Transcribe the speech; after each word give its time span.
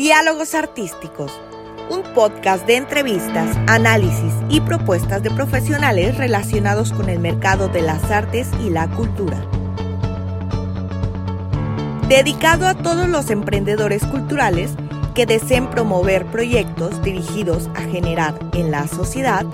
Diálogos 0.00 0.54
Artísticos, 0.54 1.30
un 1.90 2.02
podcast 2.14 2.66
de 2.66 2.76
entrevistas, 2.76 3.54
análisis 3.66 4.32
y 4.48 4.62
propuestas 4.62 5.22
de 5.22 5.30
profesionales 5.30 6.16
relacionados 6.16 6.90
con 6.94 7.10
el 7.10 7.18
mercado 7.18 7.68
de 7.68 7.82
las 7.82 8.10
artes 8.10 8.48
y 8.64 8.70
la 8.70 8.88
cultura. 8.88 9.44
Dedicado 12.08 12.66
a 12.66 12.76
todos 12.76 13.10
los 13.10 13.28
emprendedores 13.28 14.02
culturales 14.06 14.70
que 15.14 15.26
deseen 15.26 15.68
promover 15.68 16.24
proyectos 16.24 17.02
dirigidos 17.02 17.68
a 17.74 17.82
generar 17.82 18.38
en 18.54 18.70
la 18.70 18.88
sociedad 18.88 19.44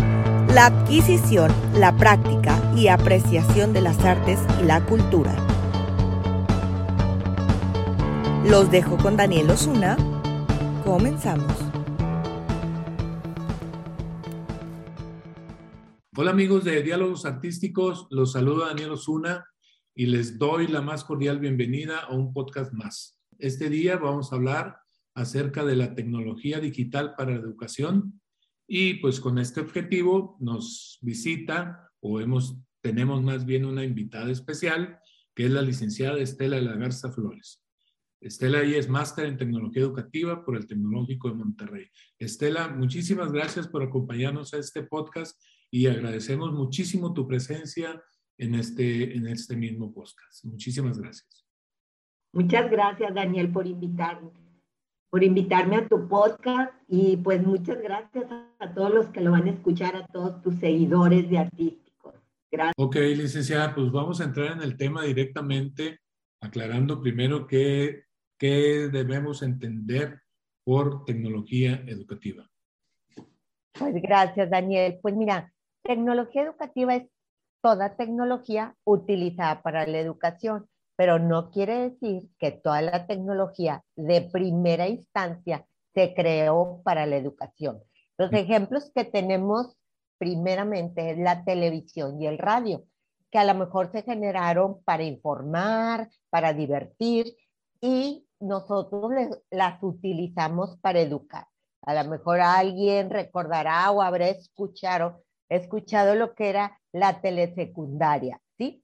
la 0.54 0.66
adquisición, 0.66 1.52
la 1.74 1.90
práctica 1.96 2.56
y 2.76 2.86
apreciación 2.86 3.72
de 3.72 3.80
las 3.80 3.98
artes 4.04 4.38
y 4.62 4.64
la 4.64 4.80
cultura. 4.82 5.34
Los 8.44 8.70
dejo 8.70 8.96
con 8.96 9.16
Daniel 9.16 9.50
Osuna. 9.50 9.96
Comenzamos. 10.86 11.52
Hola 16.16 16.30
amigos 16.30 16.62
de 16.62 16.80
Diálogos 16.84 17.26
Artísticos, 17.26 18.06
los 18.10 18.30
saluda 18.30 18.68
Daniel 18.68 18.92
Osuna 18.92 19.44
y 19.96 20.06
les 20.06 20.38
doy 20.38 20.68
la 20.68 20.82
más 20.82 21.02
cordial 21.02 21.40
bienvenida 21.40 21.98
a 21.98 22.14
un 22.14 22.32
podcast 22.32 22.72
más. 22.72 23.20
Este 23.36 23.68
día 23.68 23.96
vamos 23.96 24.32
a 24.32 24.36
hablar 24.36 24.76
acerca 25.16 25.64
de 25.64 25.74
la 25.74 25.96
tecnología 25.96 26.60
digital 26.60 27.16
para 27.16 27.32
la 27.32 27.40
educación 27.40 28.20
y 28.68 28.94
pues 29.00 29.18
con 29.18 29.38
este 29.38 29.60
objetivo 29.60 30.36
nos 30.38 31.00
visita 31.02 31.90
o 31.98 32.20
hemos, 32.20 32.58
tenemos 32.80 33.24
más 33.24 33.44
bien 33.44 33.64
una 33.64 33.82
invitada 33.82 34.30
especial 34.30 35.00
que 35.34 35.46
es 35.46 35.50
la 35.50 35.62
licenciada 35.62 36.20
Estela 36.20 36.56
de 36.56 36.62
la 36.62 36.76
Garza 36.76 37.10
Flores. 37.10 37.65
Estela 38.20 38.64
y 38.64 38.74
es 38.74 38.88
máster 38.88 39.26
en 39.26 39.36
tecnología 39.36 39.82
educativa 39.82 40.44
por 40.44 40.56
el 40.56 40.66
Tecnológico 40.66 41.28
de 41.28 41.34
Monterrey. 41.34 41.86
Estela, 42.18 42.68
muchísimas 42.68 43.30
gracias 43.30 43.68
por 43.68 43.82
acompañarnos 43.82 44.54
a 44.54 44.58
este 44.58 44.82
podcast 44.82 45.40
y 45.70 45.86
agradecemos 45.86 46.52
muchísimo 46.52 47.12
tu 47.12 47.26
presencia 47.26 48.02
en 48.38 48.54
este, 48.54 49.16
en 49.16 49.26
este 49.26 49.56
mismo 49.56 49.92
podcast. 49.92 50.44
Muchísimas 50.44 50.98
gracias. 50.98 51.46
Muchas 52.32 52.70
gracias, 52.70 53.14
Daniel, 53.14 53.50
por 53.50 53.66
invitarme, 53.66 54.30
por 55.10 55.22
invitarme 55.22 55.76
a 55.76 55.88
tu 55.88 56.08
podcast 56.08 56.72
y 56.88 57.16
pues 57.18 57.42
muchas 57.42 57.80
gracias 57.80 58.26
a 58.58 58.74
todos 58.74 58.92
los 58.92 59.06
que 59.08 59.20
lo 59.20 59.32
van 59.32 59.46
a 59.46 59.50
escuchar, 59.50 59.96
a 59.96 60.06
todos 60.06 60.42
tus 60.42 60.56
seguidores 60.56 61.30
de 61.30 61.38
artísticos. 61.38 62.14
Gracias. 62.50 62.74
Ok, 62.78 62.96
licenciada, 62.96 63.74
pues 63.74 63.90
vamos 63.90 64.20
a 64.20 64.24
entrar 64.24 64.52
en 64.52 64.62
el 64.62 64.76
tema 64.76 65.04
directamente, 65.04 66.00
aclarando 66.40 67.00
primero 67.00 67.46
qué, 67.46 68.05
¿Qué 68.38 68.88
debemos 68.92 69.42
entender 69.42 70.20
por 70.64 71.04
tecnología 71.04 71.82
educativa? 71.86 72.50
Pues 73.78 73.94
gracias, 73.94 74.50
Daniel. 74.50 74.98
Pues 75.00 75.14
mira, 75.14 75.52
tecnología 75.82 76.42
educativa 76.42 76.96
es 76.96 77.08
toda 77.62 77.96
tecnología 77.96 78.74
utilizada 78.84 79.62
para 79.62 79.86
la 79.86 79.98
educación, 79.98 80.68
pero 80.96 81.18
no 81.18 81.50
quiere 81.50 81.90
decir 81.90 82.28
que 82.38 82.52
toda 82.52 82.82
la 82.82 83.06
tecnología 83.06 83.82
de 83.96 84.22
primera 84.22 84.86
instancia 84.86 85.66
se 85.94 86.12
creó 86.14 86.82
para 86.84 87.06
la 87.06 87.16
educación. 87.16 87.82
Los 88.18 88.32
ejemplos 88.32 88.90
que 88.94 89.04
tenemos 89.04 89.76
primeramente 90.18 91.10
es 91.10 91.18
la 91.18 91.44
televisión 91.44 92.20
y 92.20 92.26
el 92.26 92.38
radio, 92.38 92.84
que 93.30 93.38
a 93.38 93.44
lo 93.44 93.54
mejor 93.54 93.90
se 93.92 94.02
generaron 94.02 94.82
para 94.84 95.04
informar, 95.04 96.10
para 96.30 96.52
divertir 96.52 97.34
y 97.80 98.25
nosotros 98.40 99.12
las 99.50 99.82
utilizamos 99.82 100.76
para 100.78 101.00
educar. 101.00 101.46
A 101.82 101.94
lo 101.94 102.10
mejor 102.10 102.40
alguien 102.40 103.10
recordará 103.10 103.90
o 103.90 104.02
habrá 104.02 104.28
escuchado, 104.28 105.22
escuchado 105.48 106.14
lo 106.14 106.34
que 106.34 106.50
era 106.50 106.80
la 106.92 107.20
telesecundaria, 107.20 108.40
¿sí? 108.58 108.82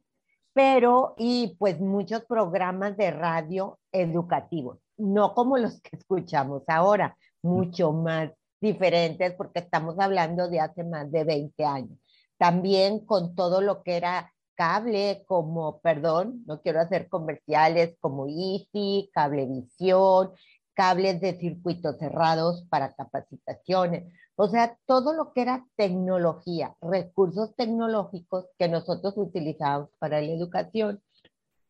Pero, 0.52 1.14
y 1.16 1.56
pues 1.58 1.80
muchos 1.80 2.24
programas 2.26 2.96
de 2.96 3.10
radio 3.10 3.78
educativos, 3.90 4.78
no 4.96 5.34
como 5.34 5.58
los 5.58 5.80
que 5.80 5.96
escuchamos 5.96 6.62
ahora, 6.68 7.16
mucho 7.42 7.92
más 7.92 8.30
diferentes 8.60 9.34
porque 9.34 9.58
estamos 9.58 9.98
hablando 9.98 10.48
de 10.48 10.60
hace 10.60 10.84
más 10.84 11.10
de 11.10 11.24
20 11.24 11.64
años. 11.64 11.98
También 12.38 13.04
con 13.04 13.34
todo 13.34 13.60
lo 13.60 13.82
que 13.82 13.96
era 13.96 14.32
cable 14.62 15.24
como, 15.26 15.80
perdón, 15.80 16.44
no 16.46 16.60
quiero 16.60 16.80
hacer 16.80 17.08
comerciales 17.08 17.96
como 17.98 18.28
Easy, 18.28 19.10
Cablevisión, 19.12 20.30
cables 20.72 21.20
de 21.20 21.36
circuitos 21.36 21.98
cerrados 21.98 22.64
para 22.70 22.94
capacitaciones. 22.94 24.12
O 24.36 24.46
sea, 24.46 24.78
todo 24.86 25.14
lo 25.14 25.32
que 25.32 25.42
era 25.42 25.66
tecnología, 25.74 26.76
recursos 26.80 27.56
tecnológicos 27.56 28.46
que 28.56 28.68
nosotros 28.68 29.14
utilizamos 29.16 29.90
para 29.98 30.20
la 30.20 30.30
educación. 30.32 31.02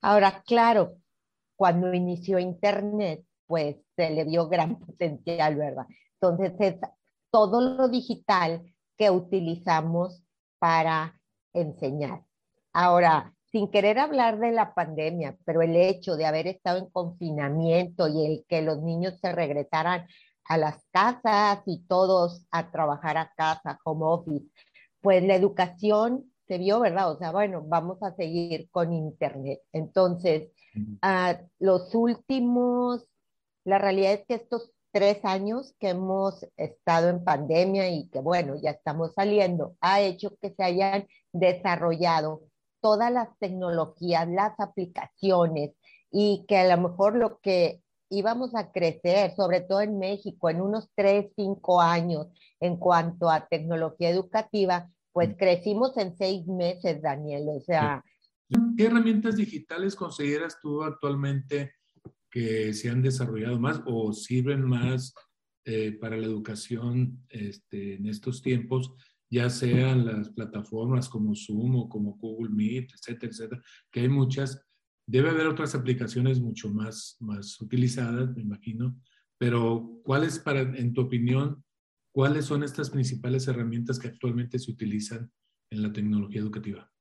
Ahora, 0.03 0.43
claro, 0.47 0.99
cuando 1.57 1.95
inició 1.95 2.39
Internet, 2.39 3.25
pues 3.47 3.77
se 3.97 4.11
le 4.11 4.27
dio 4.27 4.51
gran 4.51 4.79
potencial, 4.87 5.57
¿verdad? 5.57 5.87
Entonces, 6.21 6.53
es 6.59 6.77
todo 7.31 7.63
lo 7.63 7.89
digital 7.89 8.71
que 8.99 9.11
utilizamos 9.11 10.23
para 10.59 11.19
enseñar. 11.55 12.23
Ahora, 12.73 13.35
sin 13.51 13.71
querer 13.71 13.99
hablar 13.99 14.39
de 14.39 14.51
la 14.51 14.75
pandemia, 14.75 15.37
pero 15.45 15.61
el 15.61 15.77
hecho 15.77 16.17
de 16.17 16.25
haber 16.25 16.47
estado 16.47 16.79
en 16.79 16.91
confinamiento 16.91 18.09
y 18.09 18.25
el 18.25 18.45
que 18.49 18.63
los 18.63 18.81
niños 18.81 19.19
se 19.21 19.31
regresaran 19.33 20.07
a 20.45 20.57
las 20.57 20.85
casas 20.91 21.61
y 21.67 21.85
todos 21.87 22.47
a 22.51 22.71
trabajar 22.71 23.19
a 23.19 23.33
casa, 23.37 23.79
home 23.85 24.05
office, 24.05 24.47
pues 25.03 25.23
la 25.23 25.35
educación 25.35 26.33
se 26.49 26.59
vio, 26.59 26.81
¿verdad? 26.81 27.11
O 27.11 27.19
sea, 27.19 27.31
bueno, 27.31 27.63
vamos 27.63 28.03
a 28.03 28.15
seguir 28.15 28.69
con 28.71 28.93
Internet. 28.93 29.61
Entonces, 29.73 30.51
uh, 30.77 31.35
los 31.59 31.95
últimos, 31.95 33.07
la 33.65 33.79
realidad 33.79 34.13
es 34.13 34.27
que 34.27 34.35
estos 34.35 34.73
tres 34.93 35.25
años 35.25 35.75
que 35.79 35.91
hemos 35.91 36.47
estado 36.57 37.09
en 37.09 37.25
pandemia 37.25 37.91
y 37.91 38.09
que, 38.09 38.21
bueno, 38.21 38.57
ya 38.57 38.71
estamos 38.71 39.13
saliendo, 39.15 39.77
ha 39.81 40.01
hecho 40.01 40.37
que 40.41 40.51
se 40.55 40.63
hayan 40.63 41.07
desarrollado 41.33 42.43
todas 42.83 43.11
las 43.11 43.29
tecnologías, 43.39 44.29
las 44.29 44.59
aplicaciones 44.59 45.71
y 46.11 46.45
que 46.47 46.59
a 46.59 46.77
lo 46.77 46.89
mejor 46.89 47.17
lo 47.17 47.39
que 47.39 47.81
íbamos 48.11 48.55
a 48.55 48.73
crecer, 48.73 49.35
sobre 49.35 49.63
todo 49.63 49.81
en 49.81 49.99
México, 49.99 50.51
en 50.51 50.61
unos 50.61 50.91
3, 50.95 51.33
5 51.35 51.81
años 51.81 52.27
en 52.61 52.77
cuanto 52.77 53.31
a 53.31 53.49
tecnología 53.49 54.11
educativa, 54.11 54.91
pues 55.13 55.31
mm. 55.31 55.37
crecimos 55.37 55.97
en 55.97 56.17
seis 56.17 56.47
meses, 56.47 57.01
Daniel. 57.01 57.47
O 57.49 57.61
sea... 57.61 58.05
¿Qué 58.77 58.85
herramientas 58.85 59.37
digitales 59.37 59.97
consideras 59.97 60.59
tú 60.61 60.83
actualmente 60.83 61.73
que 62.31 62.75
se 62.75 62.91
han 62.91 63.01
desarrollado 63.01 63.59
más 63.59 63.81
o 63.87 64.13
sirven 64.13 64.63
más 64.63 65.15
eh, 65.65 65.93
para 65.93 66.17
la 66.17 66.27
educación 66.27 67.25
este, 67.29 67.95
en 67.95 68.07
estos 68.07 68.43
tiempos 68.43 68.93
ya 69.33 69.49
sean 69.49 70.05
las 70.05 70.29
plataformas 70.29 71.09
como 71.09 71.35
Zoom 71.35 71.77
o 71.77 71.89
como 71.89 72.19
Google 72.19 72.51
Meet, 72.51 72.93
etcétera, 72.93 73.33
etcétera, 73.33 73.63
que 73.91 74.01
hay 74.01 74.09
muchas. 74.11 74.63
Debe 75.07 75.31
haber 75.31 75.47
otras 75.47 75.75
aplicaciones 75.75 76.39
mucho 76.39 76.69
más, 76.69 77.17
más 77.19 77.59
utilizadas, 77.59 78.31
me 78.37 78.43
imagino, 78.43 78.95
pero 79.39 80.01
¿cuáles, 80.05 80.39
para, 80.39 80.61
en 80.61 80.93
tu 80.93 81.01
opinión, 81.01 81.65
cuáles 82.15 82.45
son 82.45 82.63
estas 82.63 82.91
principales 82.91 83.49
herramientas 83.49 83.99
que 83.99 84.09
actualmente 84.09 84.59
se 84.59 84.71
utilizan 84.71 85.33
en 85.71 85.83
la 85.83 85.91
tecnología 85.95 86.43
educativa? 86.43 86.93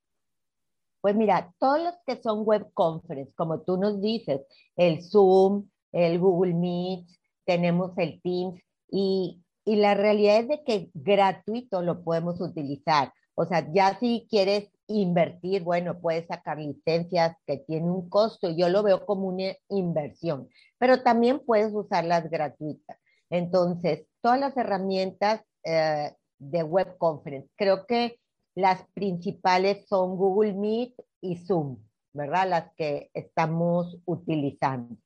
Pues 1.02 1.18
mira, 1.18 1.54
todos 1.60 1.84
los 1.84 1.96
que 2.06 2.22
son 2.22 2.46
web 2.46 2.66
conference, 2.74 3.34
como 3.36 3.62
tú 3.62 3.76
nos 3.76 4.02
dices, 4.02 4.40
el 4.78 5.04
Zoom, 5.04 5.68
el 5.92 6.18
Google 6.18 6.54
Meet, 6.54 7.08
tenemos 7.46 7.92
el 7.98 8.22
Teams 8.22 8.62
y 8.90 9.44
y 9.66 9.76
la 9.76 9.94
realidad 9.94 10.40
es 10.40 10.48
de 10.48 10.64
que 10.64 10.90
gratuito 10.94 11.82
lo 11.82 12.04
podemos 12.04 12.42
utilizar. 12.42 13.14
O 13.36 13.46
sea, 13.46 13.72
ya 13.74 13.98
si 14.00 14.28
quieres 14.30 14.72
invertir, 14.88 15.64
bueno, 15.64 16.00
puedes 16.00 16.28
sacar 16.28 16.60
licencias 16.60 17.36
que 17.46 17.58
tienen 17.58 17.90
un 17.90 18.10
costo. 18.10 18.50
Yo 18.50 18.70
lo 18.70 18.84
veo 18.84 19.06
como 19.06 19.28
una 19.28 19.54
inversión, 19.70 20.50
pero 20.78 21.02
también 21.02 21.40
puedes 21.40 21.74
usarlas 21.74 22.30
gratuitas. 22.30 22.98
Entonces, 23.30 24.06
todas 24.22 24.40
las 24.40 24.58
herramientas 24.58 25.42
eh, 25.64 26.12
de 26.38 26.64
web 26.64 26.98
conference, 26.98 27.50
creo 27.56 27.86
que 27.86 28.20
las 28.56 28.86
principales 28.94 29.88
son 29.88 30.18
Google 30.18 30.54
Meet 30.54 30.94
y 31.22 31.38
Zoom, 31.38 31.78
¿verdad? 32.14 32.50
Las 32.50 32.72
que 32.76 33.10
estamos 33.14 33.98
utilizando. 34.06 34.98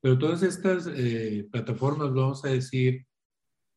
Pero 0.00 0.18
todas 0.18 0.42
estas 0.42 0.86
eh, 0.86 1.46
plataformas, 1.50 2.12
vamos 2.12 2.44
a 2.44 2.48
decir, 2.48 3.06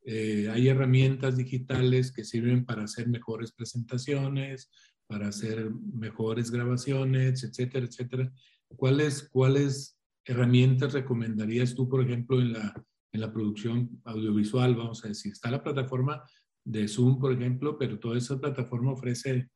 eh, 0.09 0.49
hay 0.49 0.69
herramientas 0.69 1.35
digitales 1.35 2.13
que 2.13 2.23
sirven 2.23 2.63
para 2.63 2.85
hacer 2.85 3.09
mejores 3.09 3.51
presentaciones, 3.51 4.71
para 5.05 5.27
hacer 5.27 5.69
mejores 5.93 6.49
grabaciones, 6.49 7.43
etcétera, 7.43 7.85
etcétera. 7.85 8.31
¿Cuáles, 8.69 9.27
cuáles 9.27 9.99
herramientas 10.23 10.93
recomendarías 10.93 11.75
tú, 11.75 11.89
por 11.89 12.01
ejemplo, 12.01 12.39
en 12.39 12.53
la, 12.53 12.73
en 13.11 13.19
la 13.19 13.33
producción 13.33 14.01
audiovisual, 14.05 14.75
vamos 14.75 15.03
a 15.03 15.09
decir. 15.09 15.33
Está 15.33 15.51
la 15.51 15.61
plataforma 15.61 16.23
de 16.63 16.87
Zoom, 16.87 17.19
por 17.19 17.33
ejemplo, 17.33 17.77
pero 17.77 17.99
toda 17.99 18.17
esa 18.17 18.39
plataforma 18.39 18.93
ofrece 18.93 19.49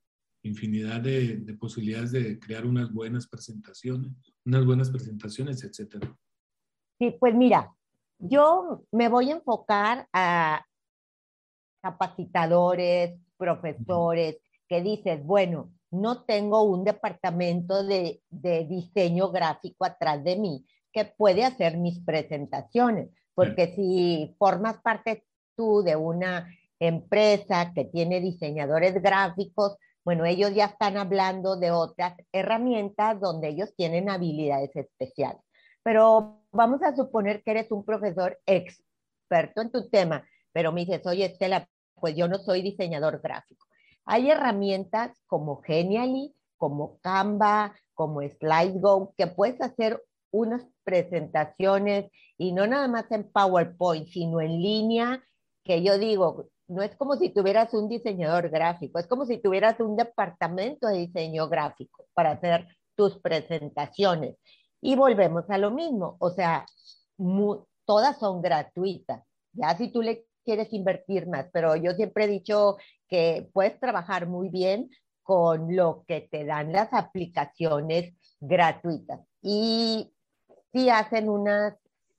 infinidad 0.43 0.99
de, 0.99 1.37
de 1.37 1.53
posibilidades 1.53 2.11
de 2.11 2.39
crear 2.39 2.65
unas 2.65 2.91
buenas 2.91 3.25
presentaciones, 3.25 4.11
unas 4.45 4.65
buenas 4.65 4.89
presentaciones, 4.89 5.63
etcétera. 5.63 6.13
Sí, 6.99 7.15
pues 7.17 7.33
mira, 7.35 7.73
yo 8.21 8.83
me 8.91 9.09
voy 9.09 9.31
a 9.31 9.35
enfocar 9.35 10.07
a 10.13 10.63
capacitadores, 11.81 13.19
profesores, 13.37 14.37
que 14.67 14.81
dices, 14.81 15.23
bueno, 15.25 15.71
no 15.89 16.23
tengo 16.23 16.63
un 16.63 16.83
departamento 16.83 17.83
de, 17.83 18.21
de, 18.29 18.65
diseño 18.65 19.29
gráfico 19.31 19.83
atrás 19.83 20.23
de 20.23 20.37
mí 20.37 20.65
que 20.93 21.05
puede 21.05 21.43
hacer 21.43 21.77
mis 21.77 21.99
presentaciones, 21.99 23.09
porque 23.33 23.73
si 23.75 24.35
formas 24.37 24.77
parte 24.81 25.25
tú 25.55 25.81
de 25.83 25.95
una 25.95 26.47
empresa 26.79 27.73
que 27.73 27.85
tiene 27.85 28.21
diseñadores 28.21 29.01
gráficos, 29.01 29.77
bueno, 30.03 30.25
ellos 30.25 30.53
ya 30.53 30.65
están 30.65 30.97
hablando 30.97 31.57
de 31.57 31.71
otras 31.71 32.15
herramientas 32.31 33.19
donde 33.19 33.49
ellos 33.49 33.73
tienen 33.75 34.09
habilidades 34.09 34.75
especiales. 34.75 35.41
Pero 35.83 36.43
vamos 36.51 36.81
a 36.83 36.95
suponer 36.95 37.43
que 37.43 37.51
eres 37.51 37.71
un 37.71 37.83
profesor 37.83 38.39
experto 38.45 39.61
en 39.61 39.71
tu 39.71 39.89
tema, 39.89 40.25
pero 40.51 40.71
me 40.71 40.81
dices, 40.81 41.05
oye, 41.05 41.25
Estela, 41.25 41.67
pues 41.95 42.15
yo 42.15 42.27
no 42.27 42.37
soy 42.39 42.61
diseñador 42.61 43.21
gráfico. 43.21 43.67
Hay 44.05 44.29
herramientas 44.29 45.11
como 45.27 45.61
Genially, 45.61 46.33
como 46.57 46.99
Canva, 46.99 47.75
como 47.93 48.21
SlideGo, 48.21 49.13
que 49.17 49.27
puedes 49.27 49.61
hacer 49.61 50.03
unas 50.31 50.65
presentaciones 50.83 52.09
y 52.37 52.53
no 52.53 52.65
nada 52.65 52.87
más 52.87 53.11
en 53.11 53.29
PowerPoint, 53.31 54.07
sino 54.07 54.41
en 54.41 54.61
línea, 54.61 55.23
que 55.63 55.83
yo 55.83 55.97
digo, 55.97 56.47
no 56.67 56.81
es 56.81 56.95
como 56.95 57.15
si 57.17 57.29
tuvieras 57.29 57.73
un 57.73 57.89
diseñador 57.89 58.49
gráfico, 58.49 58.97
es 58.97 59.07
como 59.07 59.25
si 59.25 59.37
tuvieras 59.37 59.79
un 59.79 59.95
departamento 59.95 60.87
de 60.87 60.99
diseño 60.99 61.49
gráfico 61.49 62.05
para 62.13 62.31
hacer 62.31 62.67
tus 62.95 63.19
presentaciones. 63.19 64.37
Y 64.81 64.95
volvemos 64.95 65.49
a 65.49 65.57
lo 65.57 65.71
mismo, 65.71 66.17
o 66.19 66.31
sea, 66.31 66.65
todas 67.85 68.17
son 68.17 68.41
gratuitas. 68.41 69.23
Ya 69.53 69.77
si 69.77 69.89
tú 69.89 70.01
le 70.01 70.25
quieres 70.43 70.73
invertir 70.73 71.27
más, 71.27 71.47
pero 71.53 71.75
yo 71.75 71.93
siempre 71.93 72.25
he 72.25 72.27
dicho 72.27 72.77
que 73.07 73.49
puedes 73.53 73.79
trabajar 73.79 74.27
muy 74.27 74.49
bien 74.49 74.89
con 75.23 75.75
lo 75.75 76.03
que 76.07 76.21
te 76.21 76.45
dan 76.45 76.71
las 76.71 76.91
aplicaciones 76.93 78.15
gratuitas. 78.39 79.19
Y 79.41 80.11
sí 80.73 80.89
hacen 80.89 81.29
unas 81.29 81.75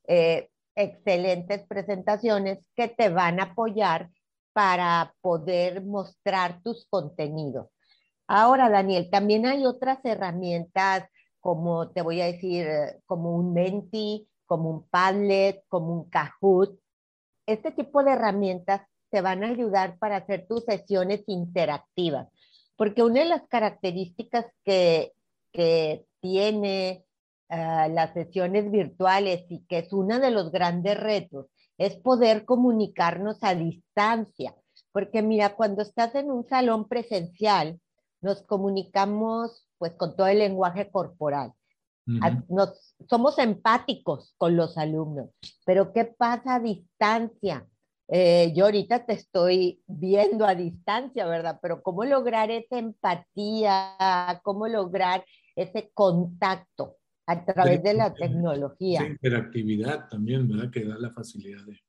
eh, 0.06 0.50
excelentes 0.75 1.67
presentaciones 1.67 2.61
que 2.76 2.88
te 2.88 3.09
van 3.09 3.41
a 3.41 3.44
apoyar 3.44 4.11
para 4.53 5.14
poder 5.20 5.82
mostrar 5.82 6.62
tus 6.62 6.87
contenidos. 6.88 7.69
Ahora, 8.26 8.69
Daniel, 8.70 9.11
también 9.11 9.47
hay 9.47 9.67
otras 9.67 9.99
herramientas 10.05 11.09
como 11.42 11.90
te 11.90 12.02
voy 12.02 12.20
a 12.20 12.26
decir, 12.26 12.68
como 13.04 13.34
un 13.34 13.52
Menti, 13.52 14.28
como 14.46 14.70
un 14.70 14.88
Padlet, 14.88 15.64
como 15.68 15.92
un 15.92 16.08
Kahoot, 16.08 16.78
este 17.46 17.72
tipo 17.72 18.04
de 18.04 18.12
herramientas 18.12 18.82
te 19.10 19.20
van 19.20 19.42
a 19.42 19.48
ayudar 19.48 19.98
para 19.98 20.16
hacer 20.16 20.46
tus 20.46 20.64
sesiones 20.64 21.24
interactivas, 21.26 22.28
porque 22.76 23.02
una 23.02 23.20
de 23.20 23.26
las 23.26 23.42
características 23.48 24.46
que, 24.64 25.12
que 25.52 26.06
tiene 26.20 27.04
uh, 27.50 27.90
las 27.90 28.14
sesiones 28.14 28.70
virtuales 28.70 29.44
y 29.48 29.64
que 29.66 29.78
es 29.78 29.92
uno 29.92 30.20
de 30.20 30.30
los 30.30 30.52
grandes 30.52 30.98
retos 30.98 31.46
es 31.76 31.96
poder 31.96 32.44
comunicarnos 32.44 33.38
a 33.42 33.56
distancia, 33.56 34.54
porque 34.92 35.22
mira, 35.22 35.56
cuando 35.56 35.82
estás 35.82 36.14
en 36.14 36.30
un 36.30 36.46
salón 36.46 36.88
presencial, 36.88 37.80
nos 38.20 38.42
comunicamos 38.42 39.66
pues 39.82 39.94
con 39.94 40.14
todo 40.14 40.29
el 40.29 40.38
lenguaje 40.38 40.88
corporal. 40.93 41.52
Nos, 42.49 42.94
somos 43.11 43.37
empáticos 43.38 44.32
con 44.38 44.55
los 44.55 44.79
alumnos, 44.79 45.31
pero 45.67 45.93
¿qué 45.93 46.05
pasa 46.05 46.55
a 46.55 46.61
distancia? 46.61 47.67
Eh, 48.06 48.52
yo 48.55 48.67
ahorita 48.67 49.05
te 49.05 49.14
estoy 49.14 49.82
viendo 49.88 50.46
a 50.46 50.55
distancia, 50.55 51.26
¿verdad? 51.26 51.58
Pero 51.61 51.82
¿cómo 51.82 52.05
lograr 52.05 52.49
esa 52.52 52.79
empatía? 52.79 53.96
¿Cómo 54.44 54.69
lograr 54.69 55.25
ese 55.56 55.90
contacto 55.93 56.99
a 57.26 57.44
través 57.44 57.82
de 57.82 57.94
la 57.94 58.14
tecnología? 58.14 59.00
Esa 59.00 59.08
interactividad 59.08 60.08
también, 60.08 60.49
¿verdad? 60.49 60.70
Que 60.70 60.85
da 60.85 60.96
la 60.96 61.11
facilidad 61.11 61.64
de, 61.64 61.81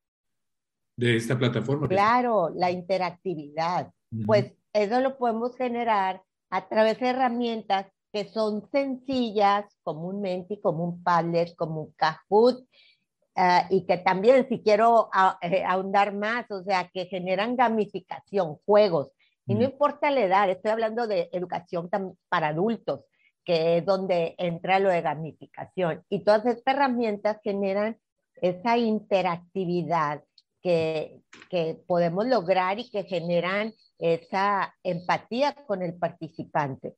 de 0.97 1.15
esta 1.15 1.37
plataforma. 1.37 1.87
Claro, 1.87 2.49
la 2.55 2.71
interactividad. 2.71 3.91
Pues 4.25 4.51
eso 4.73 4.99
lo 4.99 5.15
podemos 5.15 5.55
generar 5.55 6.23
a 6.53 6.67
través 6.69 6.99
de 6.99 7.09
herramientas 7.09 7.87
que 8.11 8.29
son 8.29 8.69
sencillas, 8.71 9.65
comúnmente 9.81 10.61
como 10.61 10.83
un 10.83 11.03
Padlet, 11.03 11.55
como 11.55 11.81
un 11.81 11.93
Kahoot, 11.93 12.59
uh, 12.59 13.65
y 13.71 13.87
que 13.87 13.97
también, 13.97 14.47
si 14.47 14.61
quiero 14.61 15.09
eh, 15.41 15.63
ahondar 15.65 16.13
más, 16.13 16.45
o 16.51 16.63
sea, 16.63 16.91
que 16.93 17.07
generan 17.07 17.55
gamificación, 17.55 18.57
juegos, 18.67 19.09
y 19.47 19.55
no 19.55 19.63
importa 19.63 20.11
la 20.11 20.21
edad, 20.21 20.47
estoy 20.47 20.69
hablando 20.69 21.07
de 21.07 21.27
educación 21.33 21.89
para 22.29 22.49
adultos, 22.49 23.01
que 23.43 23.77
es 23.77 23.85
donde 23.85 24.35
entra 24.37 24.77
lo 24.77 24.89
de 24.89 25.01
gamificación. 25.01 26.03
Y 26.07 26.23
todas 26.23 26.45
estas 26.45 26.75
herramientas 26.75 27.39
generan 27.43 27.97
esa 28.35 28.77
interactividad 28.77 30.23
que, 30.63 31.21
que 31.49 31.83
podemos 31.85 32.25
lograr 32.25 32.79
y 32.79 32.89
que 32.89 33.03
generan 33.03 33.73
esa 33.99 34.73
empatía 34.81 35.53
con 35.67 35.81
el 35.81 35.95
participante. 35.95 36.95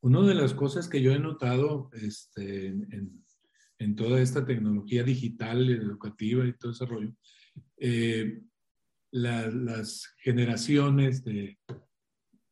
Una 0.00 0.22
de 0.22 0.34
las 0.34 0.54
cosas 0.54 0.88
que 0.88 1.02
yo 1.02 1.12
he 1.12 1.18
notado 1.18 1.90
este, 1.92 2.68
en, 2.68 3.24
en, 3.78 3.96
toda 3.96 4.20
esta 4.20 4.46
tecnología 4.46 5.02
digital, 5.02 5.68
educativa 5.70 6.46
y 6.46 6.56
todo 6.56 6.72
ese 6.72 6.86
rollo, 6.86 7.12
eh, 7.76 8.40
la, 9.10 9.48
las 9.48 10.14
generaciones 10.18 11.24
de, 11.24 11.58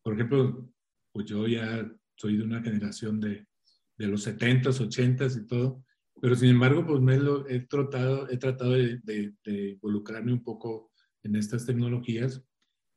por 0.02 0.14
ejemplo, 0.14 0.70
pues 1.12 1.26
yo 1.26 1.46
ya 1.46 1.90
soy 2.16 2.36
de 2.36 2.44
una 2.44 2.62
generación 2.62 3.20
de, 3.20 3.46
de 3.96 4.06
los 4.06 4.26
70s, 4.26 4.80
80s 4.80 5.42
y 5.42 5.46
todo, 5.46 5.84
pero 6.20 6.34
sin 6.34 6.50
embargo, 6.50 6.86
pues 6.86 7.00
me 7.00 7.16
lo, 7.16 7.48
he, 7.48 7.60
tratado, 7.60 8.28
he 8.30 8.36
tratado 8.36 8.72
de, 8.72 8.98
de, 9.02 9.34
de, 9.44 9.70
involucrarme 9.70 10.32
un 10.32 10.42
poco 10.42 10.90
en 11.22 11.36
estas 11.36 11.66
tecnologías 11.66 12.44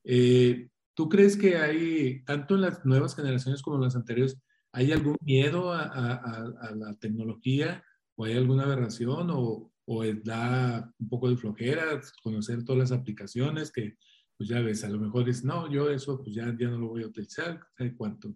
eh, 0.03 0.69
¿Tú 0.95 1.09
crees 1.09 1.35
que 1.35 1.57
hay, 1.57 2.23
tanto 2.23 2.55
en 2.55 2.61
las 2.61 2.85
nuevas 2.85 3.15
generaciones 3.15 3.61
como 3.63 3.77
en 3.77 3.83
las 3.83 3.95
anteriores, 3.95 4.37
hay 4.71 4.91
algún 4.91 5.17
miedo 5.21 5.73
a, 5.73 6.71
la 6.75 6.95
tecnología 6.99 7.83
o 8.15 8.25
hay 8.25 8.33
alguna 8.33 8.63
aberración 8.63 9.29
o, 9.31 9.71
o, 9.85 10.03
da 10.23 10.91
un 10.99 11.09
poco 11.09 11.29
de 11.29 11.37
flojera 11.37 11.99
conocer 12.21 12.63
todas 12.63 12.79
las 12.79 12.91
aplicaciones 12.91 13.71
que, 13.71 13.97
pues 14.37 14.49
ya 14.49 14.61
ves, 14.61 14.83
a 14.83 14.89
lo 14.89 14.99
mejor 14.99 15.29
es, 15.29 15.43
no, 15.43 15.71
yo 15.71 15.89
eso 15.89 16.21
pues 16.21 16.35
ya, 16.35 16.55
ya 16.57 16.69
no 16.69 16.77
lo 16.77 16.89
voy 16.89 17.03
a 17.03 17.07
utilizar, 17.07 17.59
¿sabes 17.75 17.93
cuánto? 17.97 18.35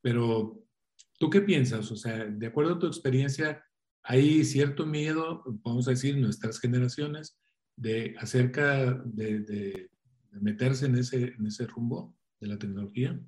Pero, 0.00 0.64
¿tú 1.18 1.30
qué 1.30 1.40
piensas? 1.40 1.90
O 1.90 1.96
sea, 1.96 2.26
de 2.26 2.46
acuerdo 2.46 2.74
a 2.74 2.78
tu 2.78 2.86
experiencia, 2.86 3.64
¿hay 4.02 4.44
cierto 4.44 4.86
miedo, 4.86 5.42
vamos 5.64 5.88
a 5.88 5.92
decir, 5.92 6.16
nuestras 6.16 6.60
generaciones, 6.60 7.38
de 7.76 8.14
acerca 8.18 8.94
de 9.04 9.88
meterse 10.32 10.86
en 10.86 10.96
ese, 10.96 11.34
en 11.38 11.46
ese 11.46 11.66
rumbo 11.66 12.14
de 12.40 12.48
la 12.48 12.58
tecnología? 12.58 13.18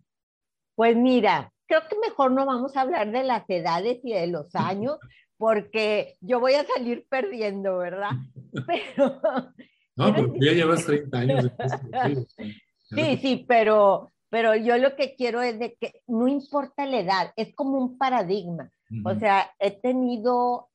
Pues 0.74 0.96
mira, 0.96 1.52
creo 1.66 1.82
que 1.88 1.96
mejor 1.98 2.32
no 2.32 2.46
vamos 2.46 2.76
a 2.76 2.82
hablar 2.82 3.12
de 3.12 3.22
las 3.22 3.48
edades 3.48 3.98
y 4.02 4.12
de 4.12 4.26
los 4.26 4.54
años, 4.54 4.98
porque 5.36 6.16
yo 6.20 6.40
voy 6.40 6.54
a 6.54 6.66
salir 6.66 7.06
perdiendo, 7.08 7.78
¿verdad? 7.78 8.10
Pero... 8.66 9.20
No, 9.96 10.14
pero 10.14 10.32
ya 10.40 10.52
llevas 10.52 10.86
30 10.86 11.18
años. 11.18 11.50
sí, 12.88 13.18
sí, 13.20 13.44
pero, 13.46 14.10
pero 14.30 14.54
yo 14.54 14.78
lo 14.78 14.96
que 14.96 15.14
quiero 15.16 15.42
es 15.42 15.58
de 15.58 15.75
que 15.75 16.02
no 16.06 16.28
importa 16.28 16.87
la 16.87 17.00
edad, 17.00 17.32
es 17.37 17.54
como 17.54 17.78
un 17.78 17.99
paradigma. 17.99 18.70
O 19.04 19.14
sea, 19.16 19.52
he 19.58 19.70
tenido 19.70 20.68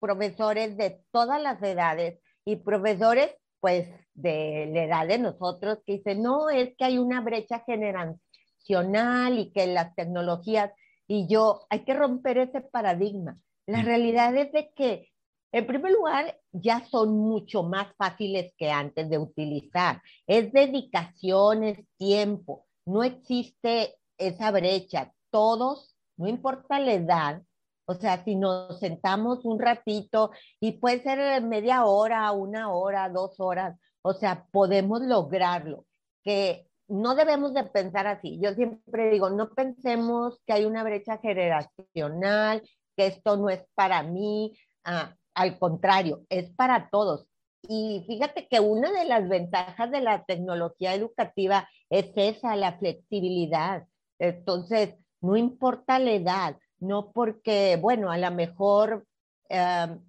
profesores 0.00 0.76
de 0.76 1.02
todas 1.12 1.40
las 1.40 1.62
edades 1.62 2.20
y 2.44 2.56
profesores 2.56 3.30
pues 3.60 3.86
de 4.14 4.70
la 4.72 4.84
edad 4.84 5.06
de 5.06 5.18
nosotros 5.18 5.78
que 5.84 5.98
dice, 5.98 6.14
no, 6.14 6.48
es 6.48 6.74
que 6.76 6.84
hay 6.84 6.98
una 6.98 7.20
brecha 7.20 7.62
generacional 7.66 9.38
y 9.38 9.52
que 9.52 9.66
las 9.66 9.94
tecnologías, 9.94 10.72
y 11.06 11.26
yo, 11.28 11.66
hay 11.68 11.84
que 11.84 11.94
romper 11.94 12.38
ese 12.38 12.60
paradigma. 12.62 13.38
La 13.66 13.82
realidad 13.82 14.34
es 14.36 14.50
de 14.52 14.72
que, 14.74 15.10
en 15.52 15.66
primer 15.66 15.92
lugar, 15.92 16.38
ya 16.52 16.84
son 16.86 17.18
mucho 17.18 17.62
más 17.62 17.94
fáciles 17.96 18.52
que 18.56 18.70
antes 18.70 19.10
de 19.10 19.18
utilizar. 19.18 20.00
Es 20.26 20.52
dedicación, 20.52 21.64
es 21.64 21.78
tiempo. 21.98 22.66
No 22.90 23.04
existe 23.04 23.96
esa 24.18 24.50
brecha. 24.50 25.12
Todos, 25.30 25.96
no 26.16 26.26
importa 26.28 26.80
la 26.80 26.94
edad, 26.94 27.42
O 27.86 27.94
sea, 27.94 28.22
si 28.24 28.36
nos 28.36 28.78
sentamos 28.78 29.44
un 29.44 29.58
ratito 29.58 30.30
y 30.60 30.72
puede 30.78 31.02
ser 31.02 31.42
media 31.42 31.84
hora, 31.84 32.30
una 32.30 32.72
hora, 32.72 33.08
dos 33.08 33.40
horas, 33.40 33.76
o 34.02 34.12
sea, 34.12 34.46
podemos 34.52 35.02
lograrlo. 35.02 35.86
Que 36.22 36.68
no 36.88 37.16
debemos 37.16 37.52
de 37.52 37.64
pensar 37.64 38.06
así. 38.06 38.38
Yo 38.40 38.54
siempre 38.54 39.10
digo, 39.10 39.30
no 39.30 39.50
pensemos 39.54 40.40
que 40.46 40.52
hay 40.52 40.64
una 40.66 40.84
brecha 40.84 41.18
generacional, 41.18 42.62
que 42.96 43.06
esto 43.06 43.36
no 43.36 43.50
es 43.50 43.64
para 43.74 44.04
mí. 44.04 44.56
Ah, 44.84 45.14
al 45.34 45.58
contrario, 45.58 46.24
es 46.28 46.50
para 46.50 46.90
todos. 46.90 47.26
Y 47.62 48.04
fíjate 48.06 48.48
que 48.48 48.60
una 48.60 48.90
de 48.90 49.04
las 49.04 49.28
ventajas 49.28 49.90
de 49.90 50.00
la 50.00 50.24
tecnología 50.24 50.94
educativa 50.94 51.68
es 51.88 52.10
esa, 52.16 52.56
la 52.56 52.78
flexibilidad. 52.78 53.86
Entonces, 54.18 54.94
no 55.20 55.36
importa 55.36 55.98
la 55.98 56.12
edad, 56.12 56.56
no 56.78 57.12
porque, 57.12 57.76
bueno, 57.80 58.10
a 58.10 58.18
lo 58.18 58.30
mejor 58.30 59.06
em, 59.48 60.00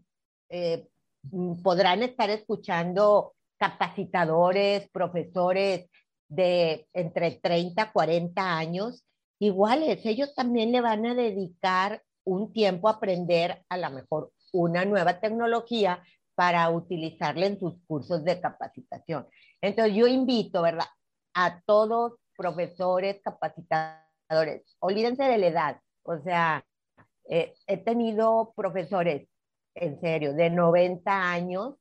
eh, 0.50 0.88
podrán 1.64 2.04
estar 2.04 2.30
escuchando 2.30 3.34
capacitadores, 3.58 4.90
profesores 4.90 5.90
de 6.28 6.88
entre 6.94 7.32
30, 7.32 7.92
40 7.92 8.58
años, 8.58 9.04
iguales, 9.40 10.06
ellos 10.06 10.34
también 10.34 10.72
le 10.72 10.82
van 10.82 11.06
a 11.06 11.14
dedicar 11.14 12.02
un 12.24 12.54
tiempo 12.54 12.88
a 12.88 12.94
aprender 12.94 13.64
a 13.70 13.78
lo 13.78 13.90
mejor 13.90 14.32
una 14.54 14.86
nueva 14.86 15.20
tecnología 15.20 16.02
para 16.42 16.72
utilizarla 16.72 17.46
en 17.46 17.60
sus 17.60 17.76
cursos 17.86 18.24
de 18.24 18.42
capacitación. 18.42 19.28
Entonces 19.62 19.94
yo 19.94 20.08
invito, 20.08 20.64
¿verdad? 20.64 20.88
A 21.36 21.62
todos 21.68 22.14
profesores, 22.36 23.22
capacitadores, 23.24 24.64
olvídense 24.80 25.22
de 25.22 25.38
la 25.38 25.46
edad, 25.46 25.82
o 26.02 26.18
sea, 26.24 26.66
eh, 27.30 27.54
he 27.68 27.78
tenido 27.78 28.54
profesores, 28.56 29.30
en 29.76 30.02
serio, 30.02 30.34
de 30.34 30.50
90 30.50 31.32
años 31.32 31.76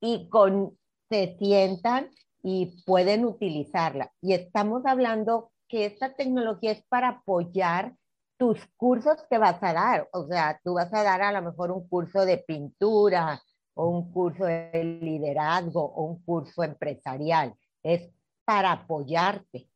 y 0.00 0.28
con, 0.28 0.78
se 1.10 1.36
sientan 1.40 2.08
y 2.40 2.84
pueden 2.86 3.24
utilizarla. 3.24 4.12
Y 4.22 4.34
estamos 4.34 4.86
hablando 4.86 5.50
que 5.68 5.86
esta 5.86 6.14
tecnología 6.14 6.70
es 6.70 6.84
para 6.88 7.08
apoyar 7.08 7.96
tus 8.38 8.64
cursos 8.76 9.24
que 9.28 9.38
vas 9.38 9.60
a 9.60 9.72
dar. 9.72 10.08
O 10.12 10.28
sea, 10.28 10.60
tú 10.62 10.74
vas 10.74 10.94
a 10.94 11.02
dar 11.02 11.20
a 11.20 11.32
lo 11.32 11.42
mejor 11.42 11.72
un 11.72 11.88
curso 11.88 12.24
de 12.24 12.38
pintura 12.38 13.42
o 13.74 13.88
un 13.88 14.12
curso 14.12 14.44
de 14.44 14.98
liderazgo 15.00 15.82
o 15.82 16.04
un 16.04 16.22
curso 16.22 16.62
empresarial. 16.62 17.54
Es 17.82 18.08
para 18.44 18.72
apoyarte. 18.72 19.68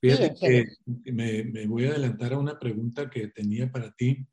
Fíjate 0.00 0.34
que 0.34 1.12
me, 1.12 1.44
me, 1.44 1.66
voy 1.66 1.86
a 1.86 1.90
adelantar 1.90 2.32
a 2.32 2.38
una 2.38 2.58
pregunta 2.58 3.10
que 3.10 3.28
tenía 3.28 3.70
para 3.70 3.90
ti. 3.92 4.26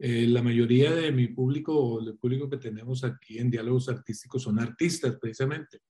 Eh, 0.00 0.26
la 0.28 0.42
mayoría 0.42 0.94
de 0.94 1.10
mi 1.10 1.28
público 1.28 1.74
o 1.74 2.00
el 2.00 2.16
público 2.18 2.48
que 2.48 2.58
tenemos 2.58 3.02
aquí 3.04 3.38
en 3.38 3.50
Diálogos 3.50 3.88
Artísticos 3.88 4.42
son 4.42 4.60
artistas, 4.60 5.16
precisamente. 5.20 5.80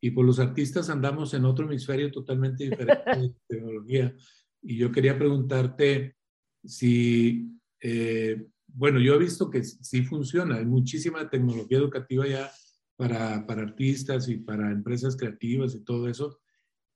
Y 0.00 0.10
por 0.10 0.24
los 0.24 0.40
artistas 0.40 0.90
andamos 0.90 1.34
en 1.34 1.44
otro 1.44 1.66
hemisferio 1.66 2.10
totalmente 2.10 2.64
diferente 2.70 3.16
de 3.16 3.34
tecnología. 3.46 4.14
Y 4.62 4.76
yo 4.76 4.90
quería 4.90 5.16
preguntarte, 5.16 6.16
si, 6.64 7.50
eh, 7.80 8.44
bueno, 8.74 9.00
yo 9.00 9.14
he 9.14 9.18
visto 9.18 9.50
que 9.50 9.62
sí 9.62 10.02
funciona, 10.02 10.56
hay 10.56 10.66
muchísima 10.66 11.30
tecnología 11.30 11.78
educativa 11.78 12.26
ya 12.26 12.50
para, 12.96 13.46
para 13.46 13.62
artistas 13.62 14.28
y 14.28 14.38
para 14.38 14.70
empresas 14.70 15.16
creativas 15.16 15.74
y 15.74 15.84
todo 15.84 16.08
eso. 16.08 16.40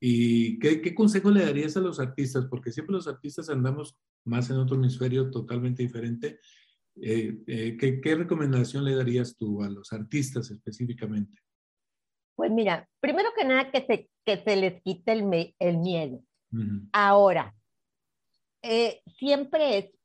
¿Y 0.01 0.59
qué, 0.59 0.81
qué, 0.81 0.95
consejo 0.95 1.31
le 1.31 1.45
darías 1.45 1.77
a 1.77 1.81
los 1.81 2.01
artistas? 2.01 2.47
Porque 2.47 2.73
siempre 2.73 2.95
los 2.95 3.09
artistas 3.09 3.49
andamos 3.49 3.97
más 4.25 4.51
en 4.51 4.57
otro 4.57 4.77
hemisferio 4.77 5.31
totalmente 5.31 5.83
diferente. 5.83 6.41
Eh, 7.01 7.39
eh, 7.47 7.77
¿qué, 7.79 8.01
¿qué, 8.01 8.15
recomendación 8.15 8.85
le 8.85 8.95
darías 8.95 9.37
tú 9.37 9.63
a 9.63 9.69
los 9.69 9.93
artistas 9.93 10.51
específicamente? 10.51 11.41
Pues 12.35 12.51
mira, 12.51 12.89
primero 13.01 13.31
que 13.37 13.45
nada 13.45 13.71
que 13.71 13.85
se, 13.87 14.11
que 14.25 14.43
se 14.43 14.57
les 14.57 14.83
quite 14.83 15.13
el, 15.13 15.55
el 15.59 15.79
miedo. 15.79 16.23
Ahora, 16.93 17.55
eh, 18.63 19.01
siempre 19.19 19.79
es, 19.79 19.98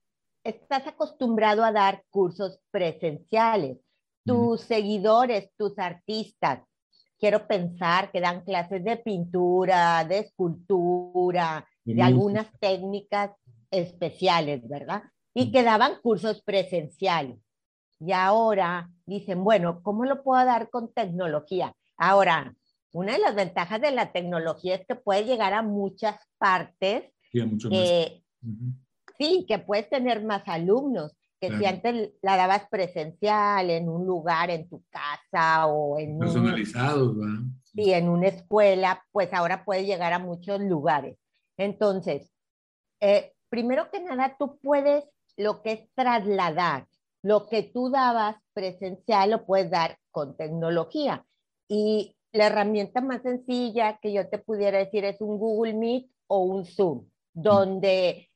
estás 0.44 0.86
acostumbrado 0.88 1.64
a 1.64 1.72
dar 1.72 2.04
cursos 2.10 2.60
presenciales. 2.72 3.78
Tus 4.26 4.62
seguidores, 4.62 5.50
tus 5.58 5.78
artistas, 5.78 6.62
quiero 7.20 7.46
pensar 7.48 8.12
que 8.12 8.22
dan 8.22 8.44
clases 8.44 8.84
de 8.84 8.98
pintura, 8.98 10.06
de 10.06 10.20
escultura, 10.20 11.68
de 11.84 12.02
algunas 12.02 12.48
técnicas 12.60 13.32
especiales, 13.70 14.68
¿verdad? 14.68 15.04
Y 15.34 15.52
que 15.52 15.64
daban 15.64 16.00
cursos 16.02 16.42
presenciales. 16.42 17.38
Y 18.00 18.12
ahora 18.12 18.90
dicen, 19.06 19.44
bueno, 19.44 19.82
¿cómo 19.84 20.06
lo 20.06 20.24
puedo 20.24 20.44
dar 20.46 20.70
con 20.70 20.94
tecnología? 20.94 21.74
Ahora, 21.98 22.56
una 22.92 23.14
de 23.14 23.20
las 23.20 23.36
ventajas 23.36 23.82
de 23.82 23.92
la 23.92 24.12
tecnología 24.12 24.76
es 24.76 24.86
que 24.86 24.96
puede 24.96 25.26
llegar 25.26 25.54
a 25.54 25.62
muchas 25.62 26.18
partes 26.38 27.12
sí, 27.32 27.42
mucho 27.42 27.70
Sí, 29.18 29.46
que 29.48 29.60
puedes 29.60 29.90
tener 29.90 30.24
más 30.24 30.44
alumnos, 30.48 31.16
que 31.40 31.58
si 31.58 31.66
antes 31.66 32.12
la 32.22 32.38
dabas 32.38 32.70
presencial 32.70 33.70
en 33.70 33.90
un 33.90 34.06
lugar, 34.06 34.50
en 34.50 34.70
tu 34.70 34.84
casa 34.90 35.68
o 35.68 36.00
en... 36.00 36.18
Personalizados, 36.18 37.18
¿verdad? 37.18 37.42
Sí, 37.64 37.92
en 37.92 38.08
una 38.08 38.28
escuela, 38.28 39.04
pues 39.12 39.34
ahora 39.34 39.66
puedes 39.66 39.86
llegar 39.86 40.14
a 40.14 40.20
muchos 40.20 40.62
lugares. 40.62 41.18
Entonces, 41.58 42.32
eh, 43.02 43.34
primero 43.50 43.90
que 43.92 44.00
nada, 44.02 44.36
tú 44.40 44.58
puedes 44.62 45.04
lo 45.36 45.62
que 45.62 45.74
es 45.74 45.90
trasladar, 45.96 46.88
lo 47.22 47.48
que 47.48 47.64
tú 47.64 47.90
dabas 47.90 48.38
presencial 48.54 49.32
lo 49.32 49.46
puedes 49.46 49.70
dar 49.70 49.98
con 50.12 50.38
tecnología. 50.38 51.26
Y 51.68 52.16
la 52.32 52.48
herramienta 52.48 53.02
más 53.02 53.22
sencilla 53.22 53.98
que 54.02 54.14
yo 54.14 54.30
te 54.30 54.38
pudiera 54.38 54.78
decir 54.78 55.06
es 55.06 55.22
un 55.22 55.38
Google 55.38 55.74
Meet 55.74 56.10
o 56.28 56.40
un 56.40 56.66
Zoom, 56.66 57.10
donde 57.34 58.30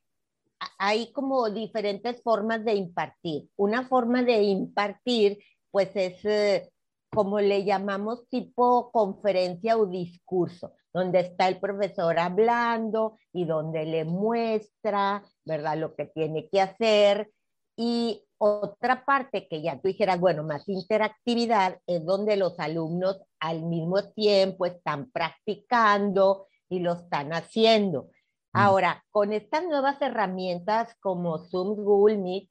hay 0.77 1.11
como 1.11 1.49
diferentes 1.49 2.21
formas 2.21 2.63
de 2.63 2.75
impartir. 2.75 3.49
Una 3.55 3.87
forma 3.87 4.23
de 4.23 4.43
impartir, 4.43 5.39
pues 5.71 5.95
es 5.95 6.23
eh, 6.25 6.69
como 7.11 7.39
le 7.39 7.63
llamamos 7.63 8.27
tipo 8.29 8.91
conferencia 8.91 9.77
o 9.77 9.85
discurso, 9.85 10.73
donde 10.93 11.21
está 11.21 11.47
el 11.47 11.59
profesor 11.59 12.19
hablando 12.19 13.17
y 13.33 13.45
donde 13.45 13.85
le 13.85 14.05
muestra, 14.05 15.23
¿verdad?, 15.45 15.77
lo 15.77 15.95
que 15.95 16.05
tiene 16.05 16.49
que 16.49 16.61
hacer. 16.61 17.31
Y 17.75 18.23
otra 18.39 19.05
parte 19.05 19.47
que 19.47 19.61
ya 19.61 19.79
tú 19.79 19.87
dijeras, 19.87 20.19
bueno, 20.19 20.43
más 20.43 20.67
interactividad, 20.67 21.79
es 21.87 22.05
donde 22.05 22.35
los 22.35 22.59
alumnos 22.59 23.21
al 23.39 23.63
mismo 23.63 24.03
tiempo 24.11 24.65
están 24.65 25.11
practicando 25.11 26.47
y 26.69 26.79
lo 26.79 26.93
están 26.93 27.33
haciendo. 27.33 28.09
Mm. 28.54 28.60
Ahora, 28.60 29.04
con 29.12 29.34
estas 29.34 29.63
nuevas 29.63 30.01
herramientas 30.01 30.96
como 31.00 31.39
Zoom, 31.50 31.75
Google 31.75 32.18
Meet, 32.18 32.50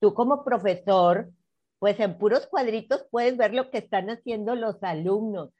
tú 0.00 0.14
como 0.14 0.44
profesor, 0.44 1.30
pues 1.78 1.98
en 2.00 2.18
puros 2.18 2.46
cuadritos 2.46 3.06
puedes 3.10 3.36
ver 3.36 3.54
lo 3.54 3.70
que 3.70 3.78
están 3.78 4.10
haciendo 4.10 4.54
los 4.54 4.82
alumnos. 4.82 5.50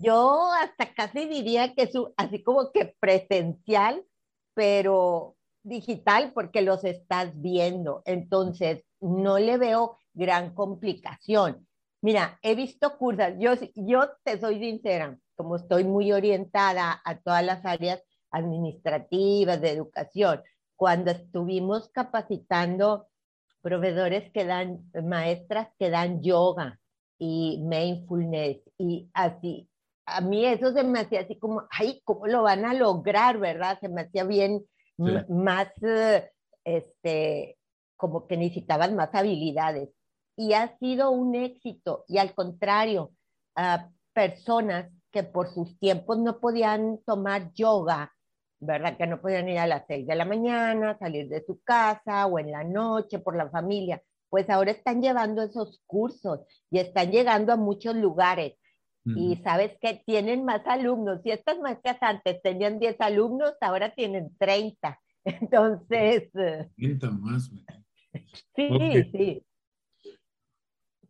Yo 0.00 0.50
hasta 0.60 0.92
casi 0.92 1.26
diría 1.26 1.72
que 1.74 1.82
es 1.82 1.92
así 2.16 2.42
como 2.42 2.72
que 2.72 2.96
presencial, 2.98 4.04
pero 4.54 5.36
digital 5.62 6.32
porque 6.34 6.62
los 6.62 6.84
estás 6.84 7.30
viendo. 7.40 8.02
Entonces, 8.04 8.84
no 9.00 9.38
le 9.38 9.58
veo 9.58 9.98
gran 10.14 10.54
complicación. 10.54 11.66
Mira, 12.02 12.38
he 12.42 12.56
visto 12.56 12.98
cursos, 12.98 13.34
yo, 13.38 13.52
yo 13.76 14.10
te 14.24 14.40
soy 14.40 14.58
sincera, 14.58 15.16
como 15.36 15.56
estoy 15.56 15.84
muy 15.84 16.10
orientada 16.10 17.00
a 17.04 17.18
todas 17.20 17.44
las 17.44 17.64
áreas, 17.64 18.02
administrativas, 18.32 19.60
de 19.60 19.70
educación, 19.70 20.42
cuando 20.76 21.12
estuvimos 21.12 21.88
capacitando 21.90 23.06
proveedores 23.60 24.30
que 24.32 24.44
dan, 24.44 24.90
maestras 25.04 25.68
que 25.78 25.90
dan 25.90 26.20
yoga 26.22 26.80
y 27.18 27.62
mindfulness 27.62 28.58
y 28.78 29.08
así. 29.14 29.68
A 30.04 30.20
mí 30.20 30.44
eso 30.44 30.72
se 30.72 30.82
me 30.82 31.00
hacía 31.00 31.20
así 31.20 31.38
como, 31.38 31.62
ay, 31.70 32.00
¿cómo 32.04 32.26
lo 32.26 32.42
van 32.42 32.64
a 32.64 32.74
lograr, 32.74 33.38
verdad? 33.38 33.78
Se 33.80 33.88
me 33.88 34.02
hacía 34.02 34.24
bien 34.24 34.64
más, 35.28 35.68
este, 36.64 37.56
como 37.96 38.26
que 38.26 38.36
necesitaban 38.36 38.96
más 38.96 39.14
habilidades. 39.14 39.90
Y 40.36 40.54
ha 40.54 40.76
sido 40.78 41.10
un 41.10 41.36
éxito. 41.36 42.04
Y 42.08 42.18
al 42.18 42.34
contrario, 42.34 43.12
a 43.54 43.88
personas 44.12 44.90
que 45.12 45.22
por 45.22 45.52
sus 45.54 45.78
tiempos 45.78 46.18
no 46.18 46.40
podían 46.40 46.98
tomar 47.06 47.52
yoga 47.52 48.12
¿verdad? 48.62 48.96
Que 48.96 49.06
no 49.06 49.20
podían 49.20 49.48
ir 49.48 49.58
a 49.58 49.66
las 49.66 49.84
seis 49.88 50.06
de 50.06 50.14
la 50.14 50.24
mañana, 50.24 50.96
salir 50.98 51.28
de 51.28 51.44
su 51.44 51.60
casa 51.62 52.26
o 52.26 52.38
en 52.38 52.52
la 52.52 52.62
noche 52.62 53.18
por 53.18 53.36
la 53.36 53.50
familia. 53.50 54.00
Pues 54.30 54.48
ahora 54.48 54.70
están 54.70 55.02
llevando 55.02 55.42
esos 55.42 55.82
cursos 55.86 56.40
y 56.70 56.78
están 56.78 57.10
llegando 57.10 57.52
a 57.52 57.56
muchos 57.56 57.96
lugares. 57.96 58.54
Y 59.04 59.34
sabes 59.42 59.72
que 59.80 60.00
tienen 60.06 60.44
más 60.44 60.64
alumnos. 60.64 61.22
Si 61.24 61.32
estas 61.32 61.58
maestras 61.58 61.98
antes 62.02 62.40
tenían 62.40 62.78
10 62.78 63.00
alumnos, 63.00 63.52
ahora 63.60 63.92
tienen 63.92 64.30
30. 64.38 65.00
Entonces... 65.24 66.30
30 66.76 67.10
más. 67.10 67.50
Sí, 68.54 68.68
sí. 69.10 69.44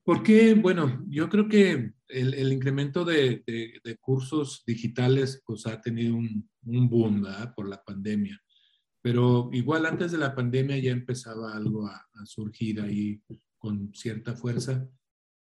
¿Por 0.04 0.22
qué? 0.22 0.54
Bueno, 0.54 1.04
yo 1.06 1.28
creo 1.28 1.48
que 1.48 1.92
el, 2.08 2.52
incremento 2.52 3.04
de, 3.04 3.44
cursos 4.00 4.64
digitales 4.66 5.42
pues, 5.44 5.66
ha 5.66 5.78
tenido 5.82 6.16
un, 6.16 6.50
boom 6.62 7.24
por 7.54 7.68
la 7.68 7.82
pandemia. 7.82 8.40
Pero 9.02 9.50
igual 9.52 9.84
antes 9.84 10.12
de 10.12 10.18
la 10.18 10.34
pandemia 10.34 10.78
ya 10.78 10.92
empezaba 10.92 11.54
algo 11.56 11.86
a, 11.86 12.06
surgir 12.24 12.80
ahí 12.80 13.20
con 13.58 13.92
cierta 13.94 14.36
fuerza 14.36 14.88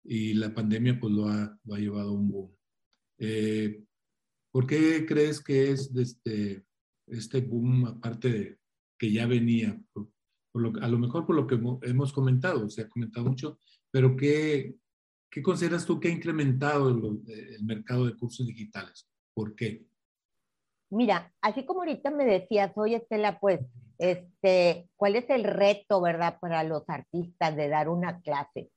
y 0.05 0.35
la 0.35 0.55
pandemia 0.55 0.99
pues 0.99 1.13
lo 1.13 1.29
ha, 1.29 1.59
lo 1.65 1.75
ha 1.75 1.79
llevado 1.79 2.11
a 2.11 2.13
un 2.13 2.31
boom. 2.31 2.57
Eh, 3.19 3.85
¿Por 4.53 4.67
qué 4.67 5.05
crees 5.07 5.43
que 5.43 5.73
es 5.73 5.95
este, 5.97 6.65
este 7.07 7.41
boom, 7.41 7.87
aparte 7.87 8.33
de 8.33 8.59
que 8.97 9.13
ya 9.13 9.27
venía? 9.27 9.81
a 10.81 10.89
lo 10.89 10.99
mejor 10.99 11.25
por 11.25 11.37
lo 11.37 11.47
que 11.47 11.61
hemos 11.83 12.13
comentado, 12.13 12.69
se 12.69 12.83
ha 12.83 12.89
comentado 12.89 13.27
mucho, 13.27 13.61
pero 13.93 14.17
¿qué, 14.17 14.75
qué 15.31 15.43
consideras 15.43 15.87
tú 15.87 16.01
que 16.01 16.09
ha 16.09 16.13
incrementado 16.13 16.89
el, 16.89 17.55
el 17.55 17.65
mercado 17.65 18.07
de 18.07 18.17
cursos 18.17 18.47
digitales? 18.47 19.09
¿Por 19.35 19.55
qué? 19.55 19.87
Mira, 20.91 21.33
así 21.43 21.65
como 21.65 21.81
ahorita 21.81 22.11
me 22.11 22.25
decías, 22.25 22.73
oye 22.77 22.97
Estela, 22.97 23.39
pues, 23.39 23.61
este, 23.99 24.89
¿cuál 24.97 25.17
es 25.17 25.29
el 25.29 25.45
reto, 25.45 26.01
verdad, 26.01 26.39
para 26.41 26.63
los 26.63 26.89
artistas 26.89 27.57
de 27.57 27.69
dar 27.69 27.89
una 27.89 28.21
clase? 28.21 28.71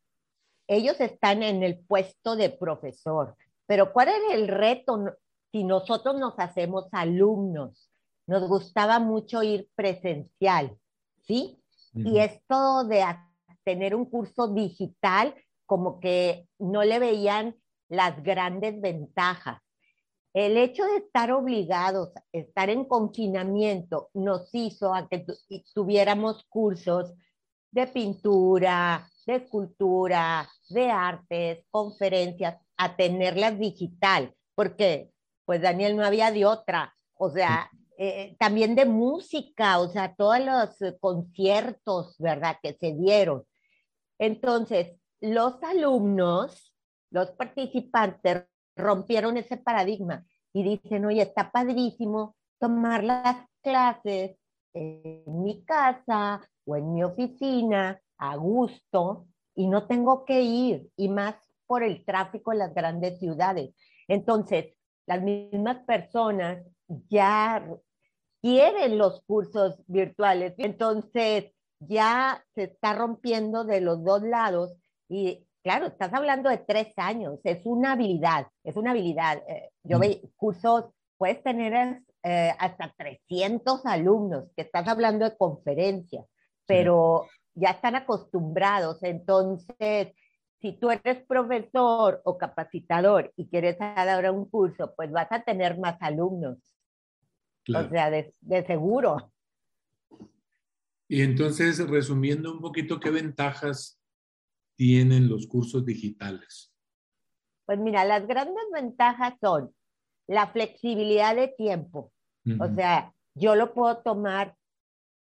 Ellos 0.68 1.00
están 1.00 1.44
en 1.44 1.64
el 1.64 1.80
puesto 1.80 2.36
de 2.36 2.50
profesor, 2.50 3.36
pero 3.66 3.94
¿cuál 3.94 4.10
es 4.10 4.34
el 4.34 4.48
reto 4.48 5.16
si 5.52 5.64
nosotros 5.64 6.20
nos 6.20 6.34
hacemos 6.38 6.88
alumnos? 6.92 7.90
Nos 8.28 8.48
gustaba 8.48 9.00
mucho 9.00 9.44
ir 9.44 9.70
presencial, 9.76 10.78
¿sí? 11.22 11.62
Y 11.94 12.20
esto 12.20 12.86
de 12.86 13.04
tener 13.64 13.96
un 13.96 14.06
curso 14.06 14.48
digital, 14.48 15.36
como 15.66 16.00
que 16.00 16.48
no 16.58 16.84
le 16.84 17.00
veían 17.00 17.56
las 17.90 18.24
grandes 18.24 18.80
ventajas. 18.80 19.62
El 20.34 20.56
hecho 20.56 20.86
de 20.86 20.98
estar 20.98 21.32
obligados, 21.32 22.10
estar 22.32 22.70
en 22.70 22.86
confinamiento, 22.86 24.10
nos 24.14 24.50
hizo 24.54 24.94
a 24.94 25.10
que 25.10 25.26
tuviéramos 25.74 26.46
cursos 26.46 27.14
de 27.72 27.88
pintura, 27.88 29.10
de 29.26 29.36
escultura, 29.36 30.48
de 30.70 30.90
artes, 30.90 31.66
conferencias, 31.70 32.58
a 32.78 32.96
tenerlas 32.96 33.60
digital, 33.60 34.34
porque 34.56 35.12
pues 35.46 35.62
Daniel 35.62 35.98
no 35.98 36.06
había 36.06 36.32
de 36.32 36.46
otra. 36.46 36.96
O 37.16 37.30
sea, 37.30 37.70
eh, 37.98 38.36
también 38.40 38.74
de 38.74 38.86
música, 38.86 39.80
o 39.80 39.90
sea, 39.90 40.16
todos 40.16 40.40
los 40.40 40.82
eh, 40.82 40.98
conciertos, 41.00 42.16
¿verdad? 42.20 42.58
Que 42.64 42.74
se 42.74 42.94
dieron. 42.94 43.44
Entonces, 44.18 44.96
los 45.20 45.62
alumnos, 45.62 46.74
los 47.12 47.32
participantes 47.32 48.46
rompieron 48.82 49.38
ese 49.38 49.58
paradigma 49.58 50.26
y 50.54 50.64
dicen, 50.64 51.06
oye, 51.06 51.22
está 51.22 51.52
padrísimo 51.52 52.36
tomar 52.60 53.04
las 53.04 53.38
clases 53.62 54.38
en 54.74 55.24
mi 55.44 55.64
casa 55.64 56.42
o 56.66 56.76
en 56.76 56.94
mi 56.94 57.04
oficina 57.04 58.02
a 58.18 58.36
gusto 58.36 59.28
y 59.56 59.68
no 59.68 59.88
tengo 59.88 60.26
que 60.26 60.42
ir, 60.42 60.90
y 60.96 61.10
más 61.10 61.36
por 61.68 61.84
el 61.84 62.04
tráfico 62.06 62.52
en 62.52 62.60
las 62.60 62.74
grandes 62.74 63.20
ciudades. 63.20 63.74
Entonces, 64.08 64.74
las 65.06 65.22
mismas 65.22 65.78
personas 65.86 66.64
ya 67.10 67.66
quieren 68.42 68.98
los 68.98 69.22
cursos 69.22 69.82
virtuales. 69.88 70.54
Entonces, 70.58 71.54
ya 71.80 72.44
se 72.54 72.64
está 72.64 72.94
rompiendo 72.94 73.64
de 73.64 73.82
los 73.82 74.04
dos 74.04 74.22
lados 74.22 74.74
y 75.10 75.48
claro, 75.64 75.88
estás 75.88 76.14
hablando 76.14 76.50
de 76.50 76.58
tres 76.58 76.94
años, 76.98 77.40
es 77.44 77.62
una 77.66 77.94
habilidad, 77.94 78.48
es 78.64 78.76
una 78.76 78.92
habilidad. 78.92 79.42
Eh, 79.48 79.70
yo 79.84 80.00
veo 80.00 80.18
cursos, 80.36 80.86
puedes 81.18 81.42
tener 81.44 82.02
eh, 82.24 82.54
hasta 82.60 82.94
300 82.98 83.86
alumnos, 83.86 84.46
que 84.56 84.64
estás 84.64 84.88
hablando 84.88 85.26
de 85.26 85.38
conferencias, 85.38 86.26
pero 86.66 87.28
ya 87.56 87.72
están 87.72 87.96
acostumbrados. 87.96 89.04
Entonces, 89.04 90.14
si 90.62 90.74
tú 90.74 90.92
eres 90.92 91.26
profesor 91.26 92.22
o 92.24 92.38
capacitador 92.38 93.34
y 93.36 93.48
quieres 93.48 93.80
dar 93.80 94.08
ahora 94.08 94.32
un 94.32 94.50
curso, 94.50 94.94
pues 94.96 95.12
vas 95.12 95.32
a 95.32 95.44
tener 95.44 95.80
más 95.80 95.98
alumnos. 96.02 96.58
O 97.70 97.90
sea, 97.90 98.10
de, 98.10 98.34
seguro. 98.66 99.32
Y 101.08 101.22
entonces, 101.22 101.78
resumiendo 101.90 102.52
un 102.52 102.62
poquito, 102.62 103.00
¿qué 103.00 103.12
ventajas 103.12 104.01
tienen 104.82 105.30
los 105.30 105.46
cursos 105.46 105.86
digitales? 105.86 106.74
Pues 107.68 107.78
mira, 107.78 108.04
las 108.04 108.26
grandes 108.26 108.64
ventajas 108.74 109.36
son 109.40 109.72
la 110.26 110.48
flexibilidad 110.48 111.36
de 111.36 111.50
tiempo. 111.50 112.12
O 112.60 112.68
sea, 112.74 113.14
yo 113.36 113.54
lo 113.54 113.76
puedo 113.76 113.98
tomar 113.98 114.56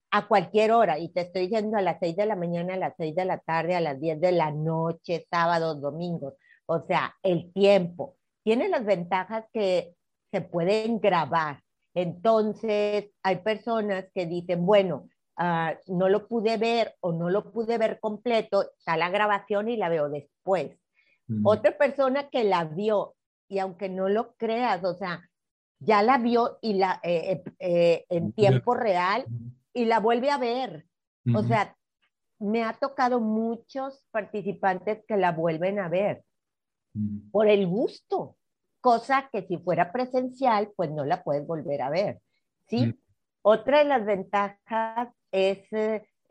a 0.09 0.27
cualquier 0.27 0.71
hora 0.71 0.97
y 0.97 1.09
te 1.09 1.21
estoy 1.21 1.43
diciendo 1.43 1.77
a 1.77 1.83
las 1.83 1.99
6 1.99 2.15
de 2.15 2.25
la 2.25 2.35
mañana, 2.35 2.73
a 2.73 2.77
las 2.77 2.95
6 2.97 3.13
de 3.13 3.25
la 3.25 3.37
tarde, 3.37 3.75
a 3.75 3.81
las 3.81 4.01
10 4.01 4.19
de 4.19 4.31
la 4.31 4.49
noche, 4.49 5.27
sábados, 5.29 5.79
domingos. 5.79 6.33
O 6.65 6.83
sea, 6.87 7.15
el 7.21 7.53
tiempo. 7.53 8.17
Tiene 8.43 8.67
las 8.67 8.83
ventajas 8.83 9.45
que 9.53 9.93
se 10.31 10.41
pueden 10.41 10.99
grabar. 10.99 11.61
Entonces, 11.93 13.11
hay 13.21 13.35
personas 13.43 14.05
que 14.15 14.25
dicen, 14.25 14.65
bueno, 14.65 15.07
ah, 15.41 15.77
no 15.87 16.09
lo 16.09 16.27
pude 16.27 16.57
ver 16.57 16.95
o 16.99 17.11
no 17.11 17.29
lo 17.29 17.51
pude 17.51 17.77
ver 17.77 17.99
completo, 17.99 18.71
está 18.77 18.97
la 18.97 19.09
grabación 19.09 19.69
y 19.69 19.77
la 19.77 19.89
veo 19.89 20.09
después. 20.09 20.77
Otra 21.43 21.77
persona 21.77 22.29
que 22.29 22.43
la 22.43 22.65
vio 22.65 23.15
y 23.47 23.59
aunque 23.59 23.87
no 23.87 24.09
lo 24.09 24.33
creas, 24.35 24.83
o 24.83 24.95
sea, 24.95 25.29
ya 25.79 26.03
la 26.03 26.17
vio 26.17 26.59
y 26.61 26.73
la 26.73 26.99
eh, 27.03 27.31
eh, 27.31 27.53
eh, 27.59 28.05
en 28.09 28.33
tiempo 28.33 28.73
real 28.73 29.25
y 29.73 29.85
la 29.85 29.99
vuelve 30.01 30.29
a 30.29 30.37
ver. 30.37 30.85
O 31.33 31.41
sea, 31.43 31.73
me 32.37 32.63
ha 32.63 32.73
tocado 32.73 33.21
muchos 33.21 34.03
participantes 34.11 35.05
que 35.07 35.15
la 35.15 35.31
vuelven 35.31 35.79
a 35.79 35.87
ver 35.87 36.23
por 37.31 37.47
el 37.47 37.65
gusto 37.65 38.35
cosa 38.81 39.29
que 39.31 39.43
si 39.43 39.57
fuera 39.57 39.91
presencial, 39.91 40.71
pues 40.75 40.91
no 40.91 41.05
la 41.05 41.23
puedes 41.23 41.47
volver 41.47 41.83
a 41.83 41.89
ver, 41.89 42.19
¿sí? 42.67 42.87
Mm. 42.87 42.97
Otra 43.43 43.79
de 43.79 43.85
las 43.85 44.05
ventajas 44.05 45.09
es 45.31 45.59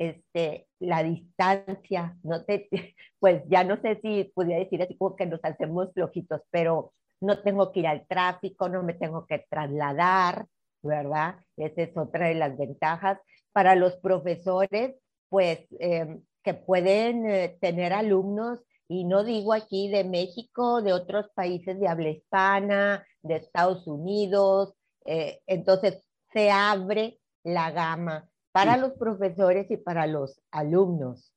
este, 0.00 0.66
la 0.78 1.02
distancia, 1.02 2.16
no 2.22 2.42
te, 2.44 2.68
pues 3.20 3.42
ya 3.48 3.64
no 3.64 3.80
sé 3.82 4.00
si 4.00 4.24
pudiera 4.34 4.60
decir 4.64 4.82
así 4.82 4.96
como 4.96 5.14
que 5.14 5.26
nos 5.26 5.40
hacemos 5.42 5.92
flojitos, 5.92 6.40
pero 6.50 6.94
no 7.20 7.42
tengo 7.42 7.70
que 7.70 7.80
ir 7.80 7.86
al 7.86 8.06
tráfico, 8.06 8.70
no 8.70 8.82
me 8.82 8.94
tengo 8.94 9.26
que 9.26 9.44
trasladar, 9.50 10.46
¿verdad? 10.82 11.36
Esa 11.58 11.82
es 11.82 11.96
otra 11.96 12.28
de 12.28 12.34
las 12.34 12.56
ventajas. 12.56 13.18
Para 13.52 13.74
los 13.74 13.96
profesores, 13.98 14.94
pues 15.28 15.60
em, 15.78 16.22
que 16.42 16.54
pueden 16.54 17.28
eh, 17.28 17.58
tener 17.60 17.92
alumnos 17.92 18.60
y 18.88 19.04
no 19.04 19.22
digo 19.22 19.52
aquí 19.52 19.90
de 19.90 20.04
México, 20.04 20.80
de 20.80 20.94
otros 20.94 21.28
países 21.34 21.78
de 21.78 21.88
habla 21.88 22.08
hispana, 22.08 23.06
de 23.22 23.36
Estados 23.36 23.86
Unidos. 23.86 24.74
Eh, 25.04 25.40
entonces, 25.46 26.02
se 26.32 26.50
abre 26.50 27.18
la 27.44 27.70
gama 27.70 28.29
para 28.52 28.76
los 28.76 28.92
profesores 28.92 29.70
y 29.70 29.76
para 29.76 30.06
los 30.06 30.40
alumnos. 30.50 31.32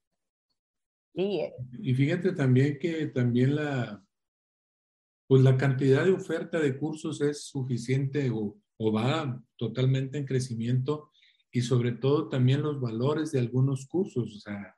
Sí. 1.16 1.42
Eh. 1.42 1.54
Y 1.80 1.94
fíjate 1.94 2.34
también 2.34 2.80
que 2.80 3.08
también 3.08 3.56
la, 3.56 4.04
pues 5.28 5.44
la 5.44 5.58
cantidad 5.58 6.06
de 6.06 6.12
oferta 6.12 6.60
de 6.60 6.78
cursos 6.78 7.22
es 7.22 7.46
suficiente 7.46 8.30
o, 8.32 8.58
o 8.78 8.92
va 8.92 9.42
totalmente 9.58 10.18
en 10.18 10.26
crecimiento 10.26 11.12
y 11.52 11.62
sobre 11.62 11.92
todo 11.92 12.30
también 12.30 12.64
los 12.64 12.82
valores 12.82 13.32
de 13.32 13.40
algunos 13.40 13.86
cursos. 13.86 14.36
O 14.36 14.40
sea, 14.40 14.76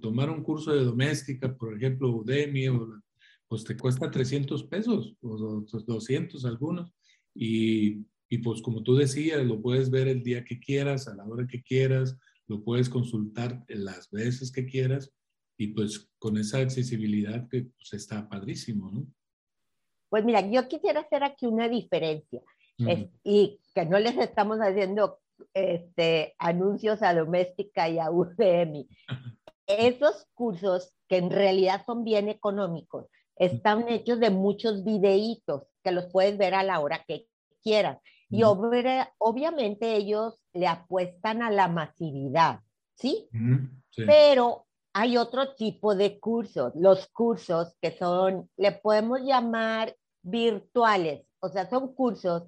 tomar 0.00 0.30
un 0.30 0.42
curso 0.42 0.72
de 0.72 0.84
doméstica, 0.84 1.56
por 1.56 1.74
ejemplo, 1.74 2.10
Udemy, 2.10 2.66
pues 3.48 3.64
te 3.64 3.76
cuesta 3.76 4.10
300 4.10 4.64
pesos 4.64 5.16
o 5.22 5.64
200 5.86 6.44
algunos. 6.44 6.92
Y, 7.34 8.04
y, 8.28 8.38
pues 8.38 8.62
como 8.62 8.82
tú 8.82 8.96
decías, 8.96 9.44
lo 9.44 9.60
puedes 9.60 9.90
ver 9.90 10.08
el 10.08 10.22
día 10.22 10.44
que 10.44 10.58
quieras, 10.58 11.08
a 11.08 11.14
la 11.14 11.24
hora 11.24 11.46
que 11.46 11.62
quieras, 11.62 12.18
lo 12.48 12.62
puedes 12.62 12.88
consultar 12.88 13.64
las 13.68 14.10
veces 14.10 14.50
que 14.52 14.66
quieras 14.66 15.12
y 15.58 15.68
pues 15.68 16.10
con 16.18 16.36
esa 16.36 16.58
accesibilidad 16.58 17.48
que 17.48 17.62
pues, 17.62 17.92
está 17.92 18.28
padrísimo, 18.28 18.90
¿no? 18.90 19.06
Pues 20.08 20.24
mira, 20.24 20.40
yo 20.48 20.68
quisiera 20.68 21.00
hacer 21.00 21.24
aquí 21.24 21.46
una 21.46 21.68
diferencia 21.68 22.40
y 23.24 23.58
que 23.74 23.86
no 23.86 23.98
les 23.98 24.16
estamos 24.18 24.58
haciendo 24.58 25.18
este, 25.54 26.34
anuncios 26.38 27.02
a 27.02 27.14
Doméstica 27.14 27.88
y 27.88 27.98
a 27.98 28.10
Udemy. 28.10 28.88
esos 29.66 30.26
cursos, 30.34 30.92
que 31.08 31.16
en 31.16 31.30
realidad 31.30 31.82
son 31.84 32.04
bien 32.04 32.28
económicos, 32.28 33.06
están 33.36 33.88
hechos 33.88 34.20
de 34.20 34.30
muchos 34.30 34.84
videitos 34.84 35.64
que 35.82 35.92
los 35.92 36.06
puedes 36.06 36.38
ver 36.38 36.54
a 36.54 36.62
la 36.62 36.80
hora 36.80 37.04
que 37.06 37.26
quieras. 37.62 37.98
Y 38.28 38.42
obviamente 38.42 39.94
ellos 39.94 40.42
le 40.52 40.66
apuestan 40.66 41.42
a 41.42 41.50
la 41.50 41.68
masividad, 41.68 42.60
¿sí? 42.94 43.28
Pero 43.94 44.66
hay 44.92 45.16
otro 45.16 45.54
tipo 45.54 45.94
de 45.94 46.18
cursos, 46.18 46.72
los 46.74 47.06
cursos 47.08 47.76
que 47.80 47.92
son, 47.92 48.50
le 48.56 48.72
podemos 48.72 49.20
llamar 49.20 49.94
virtuales, 50.22 51.26
o 51.40 51.48
sea, 51.48 51.68
son 51.68 51.94
cursos 51.94 52.44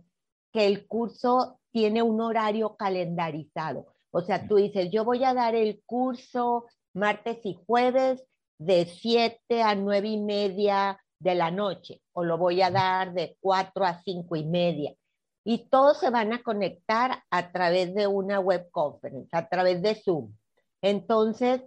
que 0.52 0.66
el 0.66 0.86
curso 0.86 1.60
tiene 1.70 2.02
un 2.02 2.20
horario 2.20 2.74
calendarizado. 2.76 3.86
O 4.10 4.22
sea, 4.22 4.48
tú 4.48 4.56
dices, 4.56 4.90
yo 4.90 5.04
voy 5.04 5.22
a 5.24 5.34
dar 5.34 5.54
el 5.54 5.82
curso 5.84 6.64
martes 6.94 7.44
y 7.44 7.58
jueves 7.66 8.24
de 8.58 8.86
7 8.86 9.62
a 9.62 9.74
9 9.74 10.08
y 10.08 10.18
media 10.18 10.98
de 11.20 11.34
la 11.34 11.50
noche, 11.50 12.00
o 12.12 12.24
lo 12.24 12.38
voy 12.38 12.62
a 12.62 12.70
dar 12.70 13.12
de 13.12 13.36
4 13.40 13.84
a 13.84 14.02
5 14.02 14.36
y 14.36 14.46
media. 14.46 14.94
Y 15.50 15.70
todos 15.70 15.96
se 15.98 16.10
van 16.10 16.34
a 16.34 16.42
conectar 16.42 17.22
a 17.30 17.52
través 17.52 17.94
de 17.94 18.06
una 18.06 18.38
web 18.38 18.70
conference, 18.70 19.34
a 19.34 19.48
través 19.48 19.80
de 19.80 19.94
Zoom. 19.94 20.34
Entonces, 20.82 21.62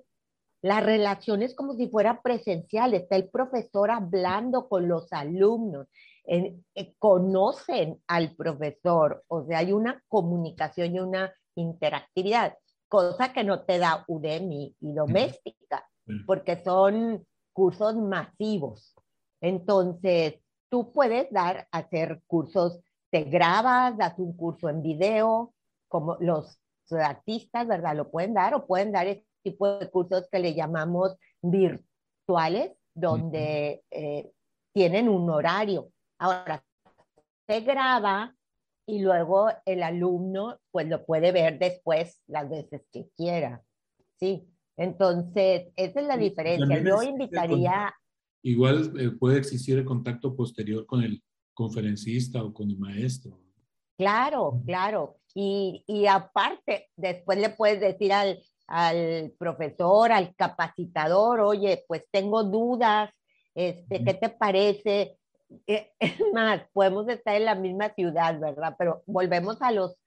la 0.62 0.82
relación 0.82 1.42
es 1.42 1.56
como 1.56 1.74
si 1.74 1.88
fuera 1.88 2.22
presencial, 2.22 2.94
está 2.94 3.16
el 3.16 3.28
profesor 3.28 3.90
hablando 3.90 4.70
con 4.70 4.88
los 4.88 5.12
alumnos, 5.12 5.88
eh, 6.28 6.60
conocen 7.00 8.00
al 8.06 8.36
profesor, 8.36 9.24
o 9.28 9.46
sea, 9.46 9.58
hay 9.58 9.74
una 9.74 10.04
comunicación 10.08 10.96
y 10.96 11.00
una 11.00 11.34
interactividad, 11.56 12.56
cosa 12.88 13.34
que 13.34 13.44
no 13.44 13.64
te 13.64 13.80
da 13.80 14.06
Udemy 14.08 14.76
y 14.80 14.94
doméstica, 14.94 15.90
porque 16.28 16.64
son 16.64 17.26
cursos 17.52 17.96
masivos. 17.96 18.94
Entonces, 19.42 20.36
tú 20.70 20.94
puedes 20.94 21.32
dar, 21.32 21.68
hacer 21.72 22.22
cursos, 22.28 22.80
te 23.12 23.24
grabas, 23.26 23.98
das 23.98 24.18
un 24.18 24.36
curso 24.36 24.70
en 24.70 24.82
video, 24.82 25.54
como 25.88 26.18
los 26.20 26.60
artistas, 26.90 27.68
¿verdad? 27.68 27.96
Lo 27.96 28.10
pueden 28.10 28.34
dar 28.34 28.54
o 28.56 28.66
pueden 28.66 28.92
dar 28.92 29.08
este 29.08 29.28
tipo 29.44 29.80
de 29.80 29.90
cursos 29.90 30.28
que 30.32 30.40
le 30.40 30.54
llamamos 30.54 31.16
virtuales, 31.42 32.72
donde 32.94 33.84
eh, 33.92 34.32
tienen 34.74 35.10
un 35.10 35.30
horario. 35.30 35.90
Ahora, 36.20 36.64
se 37.48 37.62
graba 37.62 38.34
y 38.88 39.00
luego 39.00 39.50
el 39.66 39.84
alumno 39.84 40.60
pues 40.72 40.88
lo 40.88 41.06
puede 41.06 41.32
ver 41.32 41.60
después 41.60 42.22
las 42.28 42.50
veces 42.50 42.86
que 42.92 43.10
quiera. 43.18 43.62
Sí, 44.20 44.48
entonces 44.78 45.68
esa 45.76 46.00
es 46.00 46.08
la 46.08 46.18
diferencia. 46.18 46.80
Yo 46.82 47.04
invitaría... 47.04 47.94
Igual 48.44 48.94
eh, 49.00 49.12
puede 49.12 49.38
existir 49.38 49.78
el 49.78 49.86
contacto 49.86 50.36
posterior 50.36 50.86
con 50.86 51.04
el 51.04 51.22
conferencista 51.54 52.44
o 52.44 52.54
con 52.54 52.70
el 52.70 52.78
maestro. 52.78 53.40
Claro, 53.98 54.62
claro. 54.66 55.18
Y, 55.34 55.84
y 55.88 56.08
aparte, 56.08 56.90
después 56.96 57.38
le 57.38 57.50
puedes 57.50 57.80
decir 57.80 58.12
al, 58.14 58.42
al 58.68 59.34
profesor, 59.38 60.12
al 60.12 60.36
capacitador, 60.36 61.42
oye, 61.42 61.86
pues 61.88 62.04
tengo 62.12 62.44
dudas, 62.44 63.12
este, 63.54 64.04
¿qué 64.04 64.14
te 64.14 64.30
parece? 64.30 65.18
Eh, 65.68 65.92
es 66.00 66.20
más, 66.34 66.62
podemos 66.74 67.08
estar 67.10 67.36
en 67.36 67.46
la 67.46 67.56
misma 67.56 67.90
ciudad, 67.94 68.40
¿verdad? 68.40 68.76
Pero 68.78 69.04
volvemos 69.06 69.62
a 69.62 69.72
los 69.72 69.98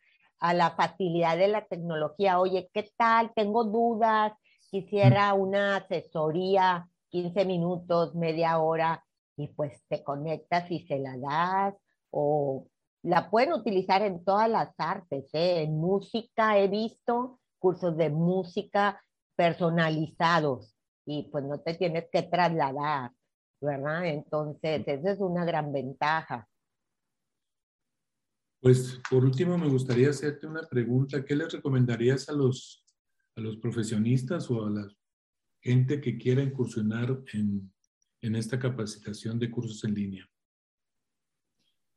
a 0.40 0.52
la 0.52 0.72
facilidad 0.72 1.38
de 1.38 1.48
la 1.48 1.64
tecnología. 1.64 2.38
Oye, 2.38 2.68
¿qué 2.74 2.90
tal? 2.96 3.33
Tengo 3.35 3.64
dudas, 3.64 4.33
quisiera 4.70 5.33
una 5.33 5.76
asesoría, 5.76 6.88
15 7.09 7.44
minutos, 7.44 8.14
media 8.14 8.59
hora, 8.59 9.03
y 9.37 9.49
pues 9.49 9.83
te 9.88 10.03
conectas 10.03 10.70
y 10.70 10.87
se 10.87 10.99
la 10.99 11.16
das, 11.18 11.75
o 12.11 12.68
la 13.03 13.31
pueden 13.31 13.53
utilizar 13.53 14.03
en 14.03 14.25
todas 14.25 14.49
las 14.49 14.75
artes, 14.79 15.29
¿eh? 15.33 15.62
en 15.62 15.77
música 15.77 16.59
he 16.59 16.68
visto 16.68 17.40
cursos 17.59 17.97
de 17.97 18.11
música 18.11 19.03
personalizados 19.37 20.77
y 21.07 21.25
pues 21.31 21.44
no 21.44 21.61
te 21.61 21.75
tienes 21.75 22.09
que 22.11 22.23
trasladar. 22.23 23.11
¿verdad? 23.64 24.07
Entonces, 24.07 24.85
esa 24.87 25.12
es 25.12 25.20
una 25.20 25.44
gran 25.44 25.73
ventaja. 25.73 26.49
Pues 28.61 29.01
por 29.11 29.25
último, 29.25 29.59
me 29.59 29.68
gustaría 29.68 30.11
hacerte 30.11 30.47
una 30.47 30.62
pregunta. 30.62 31.25
¿Qué 31.25 31.37
les 31.37 31.53
recomendarías 31.53 32.29
a 32.29 32.33
los, 32.33 32.85
a 33.37 33.40
los 33.40 33.57
profesionistas 33.59 34.51
o 34.51 34.64
a 34.64 34.70
la 34.70 34.88
gente 35.61 36.01
que 36.01 36.16
quiera 36.16 36.42
incursionar 36.42 37.23
en, 37.33 37.73
en 38.24 38.37
esta 38.37 38.58
capacitación 38.58 39.38
de 39.38 39.50
cursos 39.50 39.84
en 39.84 39.94
línea? 39.94 40.26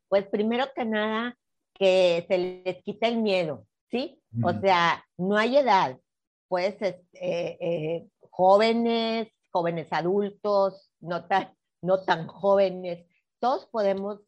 Pues 0.08 0.26
primero 0.26 0.66
que 0.74 0.84
nada, 0.84 1.36
que 1.74 2.24
se 2.28 2.38
les 2.38 2.82
quite 2.82 3.08
el 3.08 3.18
miedo, 3.18 3.66
¿sí? 3.90 4.20
O 4.42 4.52
sea, 4.52 5.04
no 5.16 5.36
hay 5.36 5.56
edad. 5.56 5.98
Pues 6.48 6.80
eh, 6.80 7.06
eh, 7.12 8.08
jóvenes, 8.30 9.28
jóvenes 9.50 9.88
adultos, 9.90 10.92
no 11.00 11.26
tan, 11.26 11.54
no 11.82 12.02
tan 12.04 12.26
jóvenes, 12.26 13.06
todos 13.38 13.66
podemos 13.66 14.20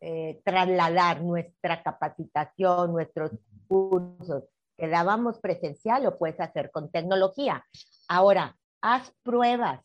eh, 0.00 0.40
trasladar 0.44 1.22
nuestra 1.22 1.82
capacitación, 1.82 2.92
nuestros 2.92 3.30
cursos 3.66 4.44
que 4.76 4.88
dábamos 4.88 5.38
presencial, 5.38 6.04
lo 6.04 6.18
puedes 6.18 6.38
hacer 6.38 6.70
con 6.70 6.90
tecnología. 6.90 7.64
Ahora, 8.08 8.56
haz 8.82 9.10
pruebas, 9.22 9.80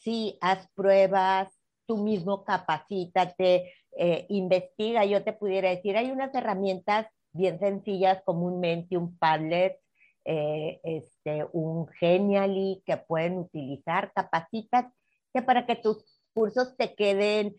sí, 0.00 0.38
haz 0.40 0.68
pruebas, 0.74 1.48
tú 1.86 1.98
mismo 1.98 2.44
capacítate, 2.44 3.72
eh, 3.96 4.26
investiga. 4.28 5.04
Yo 5.04 5.22
te 5.22 5.32
pudiera 5.32 5.70
decir, 5.70 5.96
hay 5.96 6.10
unas 6.10 6.34
herramientas 6.34 7.06
bien 7.32 7.58
sencillas, 7.58 8.22
comúnmente 8.24 8.96
un 8.96 9.16
Padlet, 9.16 9.78
eh, 10.24 10.80
este, 10.82 11.46
un 11.52 11.88
Genially 11.88 12.82
que 12.84 12.96
pueden 12.96 13.38
utilizar, 13.38 14.12
capacitas, 14.12 14.86
que 15.32 15.42
para 15.42 15.66
que 15.66 15.76
tus 15.76 16.04
cursos 16.34 16.76
te 16.76 16.94
queden 16.94 17.56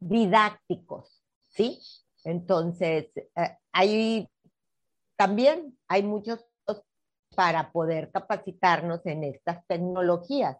didácticos, 0.00 1.22
¿sí? 1.48 1.78
Entonces, 2.24 3.10
eh, 3.16 3.56
hay 3.72 4.28
también 5.16 5.78
hay 5.88 6.02
muchos 6.02 6.46
para 7.34 7.70
poder 7.70 8.10
capacitarnos 8.10 9.04
en 9.04 9.24
estas 9.24 9.64
tecnologías, 9.66 10.56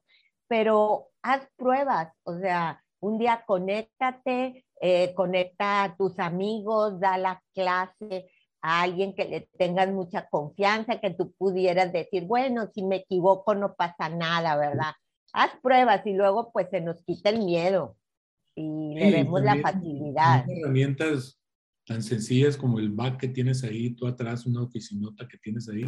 pero 0.48 1.08
haz 1.22 1.48
pruebas, 1.56 2.12
o 2.24 2.38
sea, 2.38 2.82
un 3.00 3.18
día 3.18 3.44
conéctate, 3.46 4.64
eh, 4.80 5.14
conecta 5.14 5.84
a 5.84 5.96
tus 5.96 6.18
amigos, 6.18 7.00
da 7.00 7.18
la 7.18 7.42
clase 7.54 8.30
a 8.62 8.82
alguien 8.82 9.14
que 9.14 9.24
le 9.26 9.48
tengas 9.58 9.90
mucha 9.90 10.28
confianza, 10.28 11.00
que 11.00 11.10
tú 11.10 11.32
pudieras 11.38 11.92
decir, 11.92 12.24
bueno, 12.24 12.68
si 12.74 12.82
me 12.82 12.96
equivoco 12.96 13.54
no 13.54 13.74
pasa 13.74 14.08
nada, 14.08 14.56
¿verdad? 14.56 14.92
haz 15.36 15.50
pruebas 15.62 16.04
y 16.06 16.14
luego 16.14 16.50
pues 16.50 16.68
se 16.70 16.80
nos 16.80 17.02
quita 17.02 17.28
el 17.28 17.44
miedo 17.44 17.96
y 18.54 18.94
le 18.94 19.10
vemos 19.10 19.42
la 19.42 19.60
facilidad. 19.60 20.46
Herramientas 20.48 21.38
tan 21.86 22.02
sencillas 22.02 22.56
como 22.56 22.78
el 22.78 22.90
back 22.90 23.20
que 23.20 23.28
tienes 23.28 23.62
ahí, 23.62 23.90
tú 23.90 24.06
atrás, 24.06 24.46
una 24.46 24.62
oficinota 24.62 25.28
que 25.28 25.36
tienes 25.38 25.68
ahí, 25.68 25.84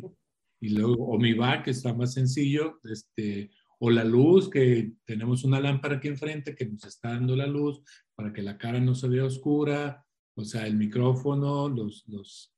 y 0.61 0.69
luego, 0.69 1.07
o 1.07 1.19
mi 1.19 1.33
back 1.33 1.65
que 1.65 1.71
está 1.71 1.95
más 1.95 2.13
sencillo, 2.13 2.79
este, 2.85 3.51
o 3.81 3.91
la 3.91 4.05
luz, 4.05 4.51
que 4.51 4.93
tenemos 5.05 5.45
una 5.45 5.61
lámpara 5.61 5.97
aquí 5.97 6.09
enfrente 6.09 6.55
que 6.55 6.67
nos 6.67 6.85
está 6.85 7.11
dando 7.11 7.37
la 7.37 7.47
luz 7.47 7.81
para 8.15 8.33
que 8.33 8.43
la 8.43 8.59
cara 8.59 8.81
no 8.81 8.95
se 8.95 9.09
vea 9.09 9.25
oscura, 9.25 10.05
o 10.35 10.45
sea, 10.45 10.67
el 10.67 10.77
micrófono, 10.77 11.69
los, 11.69 12.05
los, 12.07 12.53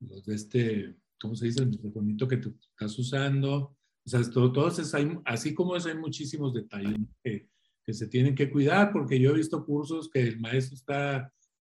los 0.00 0.24
de 0.24 0.34
este, 0.34 0.96
¿cómo 1.20 1.34
se 1.34 1.46
dice? 1.46 1.62
El 1.62 1.70
microfonito 1.70 2.26
que 2.26 2.38
tú 2.38 2.56
estás 2.60 2.98
usando, 2.98 3.76
o 4.06 4.08
sea, 4.08 4.22
todo, 4.30 4.52
todos 4.52 4.94
hay, 4.94 5.18
así 5.24 5.52
como 5.52 5.74
eso, 5.76 5.88
hay 5.88 5.96
muchísimos 5.96 6.54
detalles 6.54 6.96
que, 7.22 7.48
que, 7.84 7.92
se 7.92 8.06
tienen 8.06 8.34
que 8.34 8.50
cuidar, 8.50 8.92
porque 8.92 9.18
yo 9.18 9.30
he 9.30 9.36
visto 9.36 9.64
cursos 9.64 10.08
que 10.08 10.20
el 10.20 10.38
maestro 10.38 10.76
está 10.76 11.32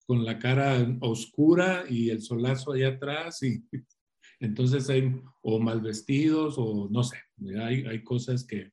con 0.06 0.24
la 0.24 0.38
cara 0.38 0.98
oscura 1.00 1.84
y 1.88 2.10
el 2.10 2.20
solazo 2.20 2.72
allá 2.72 2.88
atrás, 2.88 3.42
y 3.42 3.64
entonces 4.40 4.90
hay 4.90 5.20
o 5.42 5.60
mal 5.60 5.80
vestidos 5.80 6.56
o 6.58 6.88
no 6.90 7.02
sé, 7.02 7.16
hay, 7.60 7.86
hay 7.86 8.02
cosas 8.02 8.44
que... 8.44 8.72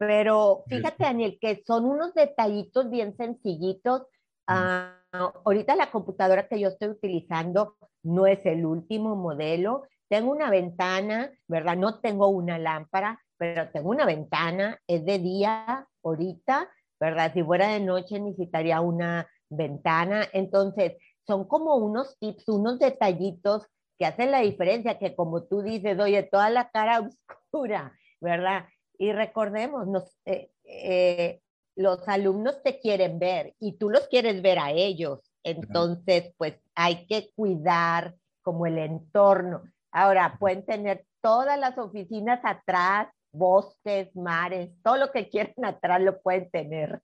Pero 0.00 0.64
fíjate, 0.66 1.04
Daniel, 1.04 1.36
que 1.38 1.62
son 1.66 1.84
unos 1.84 2.14
detallitos 2.14 2.88
bien 2.88 3.14
sencillitos. 3.18 4.06
Ah, 4.46 4.96
ahorita 5.44 5.76
la 5.76 5.90
computadora 5.90 6.48
que 6.48 6.58
yo 6.58 6.68
estoy 6.68 6.88
utilizando 6.88 7.76
no 8.02 8.26
es 8.26 8.46
el 8.46 8.64
último 8.64 9.14
modelo, 9.14 9.82
tengo 10.08 10.32
una 10.32 10.48
ventana, 10.48 11.30
¿verdad? 11.46 11.76
No 11.76 12.00
tengo 12.00 12.28
una 12.28 12.58
lámpara, 12.58 13.22
pero 13.36 13.68
tengo 13.72 13.90
una 13.90 14.06
ventana, 14.06 14.80
es 14.86 15.04
de 15.04 15.18
día 15.18 15.86
ahorita, 16.02 16.70
¿verdad? 16.98 17.34
Si 17.34 17.42
fuera 17.42 17.68
de 17.68 17.80
noche 17.80 18.18
necesitaría 18.18 18.80
una 18.80 19.28
ventana. 19.50 20.26
Entonces, 20.32 20.94
son 21.26 21.46
como 21.46 21.76
unos 21.76 22.18
tips, 22.18 22.48
unos 22.48 22.78
detallitos 22.78 23.66
que 23.98 24.06
hacen 24.06 24.30
la 24.30 24.40
diferencia, 24.40 24.98
que 24.98 25.14
como 25.14 25.42
tú 25.44 25.60
dices, 25.60 26.00
oye, 26.00 26.22
toda 26.22 26.48
la 26.48 26.70
cara 26.70 27.00
oscura, 27.28 27.92
¿verdad? 28.18 28.64
Y 29.00 29.12
recordemos, 29.12 29.88
eh, 30.26 30.50
eh, 30.64 31.40
los 31.74 32.06
alumnos 32.06 32.62
te 32.62 32.78
quieren 32.80 33.18
ver 33.18 33.54
y 33.58 33.78
tú 33.78 33.88
los 33.88 34.06
quieres 34.08 34.42
ver 34.42 34.58
a 34.58 34.72
ellos. 34.72 35.32
Entonces, 35.42 36.34
pues 36.36 36.56
hay 36.74 37.06
que 37.06 37.30
cuidar 37.34 38.14
como 38.42 38.66
el 38.66 38.76
entorno. 38.76 39.62
Ahora, 39.90 40.36
pueden 40.38 40.66
tener 40.66 41.06
todas 41.22 41.58
las 41.58 41.78
oficinas 41.78 42.40
atrás, 42.44 43.08
bosques, 43.32 44.14
mares, 44.14 44.70
todo 44.84 44.98
lo 44.98 45.10
que 45.10 45.28
quieran 45.30 45.64
atrás 45.64 46.02
lo 46.02 46.20
pueden 46.20 46.50
tener. 46.50 47.00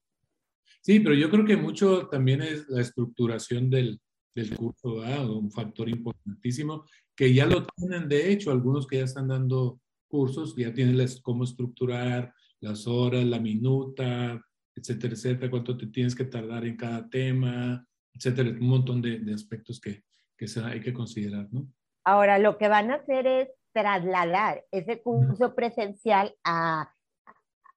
Sí, 0.83 1.01
pero 1.01 1.15
yo 1.15 1.31
creo 1.31 1.47
que 1.47 1.57
mucho 1.57 2.09
también 2.09 2.43
es 2.43 2.69
la 2.69 2.83
estructuración 2.83 3.71
del, 3.71 3.99
del 4.35 4.55
curso, 4.55 4.97
un 5.33 5.51
factor 5.51 5.89
importantísimo, 5.89 6.85
que 7.17 7.33
ya 7.33 7.47
lo 7.47 7.65
tienen, 7.65 8.07
de 8.07 8.31
hecho, 8.31 8.51
algunos 8.51 8.87
que 8.87 8.99
ya 8.99 9.05
están 9.05 9.29
dando 9.29 9.81
cursos, 10.17 10.57
ya 10.57 10.73
tienen 10.73 11.07
cómo 11.23 11.45
estructurar 11.45 12.33
las 12.61 12.87
horas, 12.87 13.23
la 13.25 13.39
minuta, 13.39 14.41
etcétera, 14.75 15.13
etcétera, 15.13 15.51
cuánto 15.51 15.77
te 15.77 15.89
tienes 15.89 16.15
que 16.15 16.25
tardar 16.25 16.65
en 16.65 16.77
cada 16.77 17.07
tema, 17.11 17.87
etcétera, 18.15 18.49
un 18.49 18.67
montón 18.67 19.03
de, 19.03 19.19
de 19.19 19.35
aspectos 19.35 19.79
que, 19.79 20.05
que 20.39 20.49
se, 20.49 20.65
hay 20.65 20.81
que 20.81 20.95
considerar, 20.95 21.49
¿no? 21.53 21.69
Ahora, 22.05 22.39
lo 22.39 22.57
que 22.57 22.69
van 22.69 22.91
a 22.91 22.95
hacer 22.95 23.27
es 23.27 23.49
trasladar 23.73 24.65
ese 24.71 25.03
curso 25.03 25.55
presencial 25.55 26.35
a, 26.45 26.91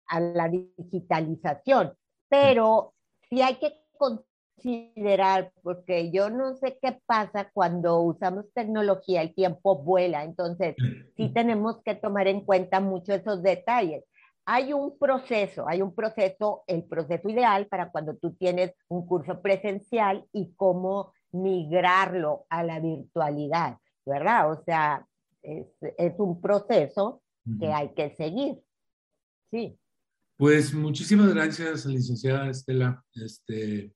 a 0.07 0.19
la 0.19 0.47
digitalización, 0.47 1.93
pero 2.29 2.93
sí 3.29 3.41
hay 3.41 3.55
que 3.55 3.73
considerar, 4.59 5.51
porque 5.61 6.11
yo 6.11 6.29
no 6.29 6.55
sé 6.55 6.77
qué 6.81 6.99
pasa 7.05 7.49
cuando 7.53 7.99
usamos 8.01 8.45
tecnología, 8.53 9.21
el 9.21 9.33
tiempo 9.33 9.77
vuela, 9.77 10.23
entonces 10.23 10.75
sí 11.15 11.29
tenemos 11.29 11.81
que 11.83 11.95
tomar 11.95 12.27
en 12.27 12.41
cuenta 12.41 12.79
mucho 12.79 13.13
esos 13.13 13.41
detalles. 13.41 14.03
Hay 14.45 14.73
un 14.73 14.97
proceso, 14.97 15.67
hay 15.67 15.81
un 15.81 15.93
proceso, 15.93 16.63
el 16.67 16.83
proceso 16.83 17.29
ideal 17.29 17.67
para 17.67 17.91
cuando 17.91 18.15
tú 18.15 18.33
tienes 18.33 18.73
un 18.87 19.05
curso 19.05 19.41
presencial 19.41 20.25
y 20.33 20.53
cómo 20.55 21.13
migrarlo 21.31 22.45
a 22.49 22.63
la 22.63 22.79
virtualidad, 22.79 23.77
¿verdad? 24.05 24.51
O 24.51 24.63
sea, 24.63 25.05
es, 25.43 25.67
es 25.97 26.13
un 26.17 26.41
proceso 26.41 27.21
que 27.59 27.71
hay 27.71 27.89
que 27.89 28.15
seguir. 28.15 28.59
Sí. 29.51 29.77
Pues 30.37 30.73
muchísimas 30.73 31.33
gracias, 31.33 31.85
licenciada 31.85 32.49
Estela. 32.49 33.03
Este, 33.13 33.91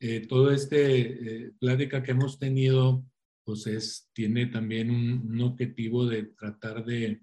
eh, 0.00 0.26
todo 0.26 0.52
este 0.52 1.46
eh, 1.46 1.52
plática 1.58 2.02
que 2.02 2.12
hemos 2.12 2.38
tenido, 2.38 3.04
pues 3.44 3.66
es, 3.66 4.10
tiene 4.12 4.46
también 4.46 4.90
un, 4.90 5.30
un 5.30 5.40
objetivo 5.40 6.06
de 6.06 6.24
tratar 6.24 6.84
de, 6.84 7.22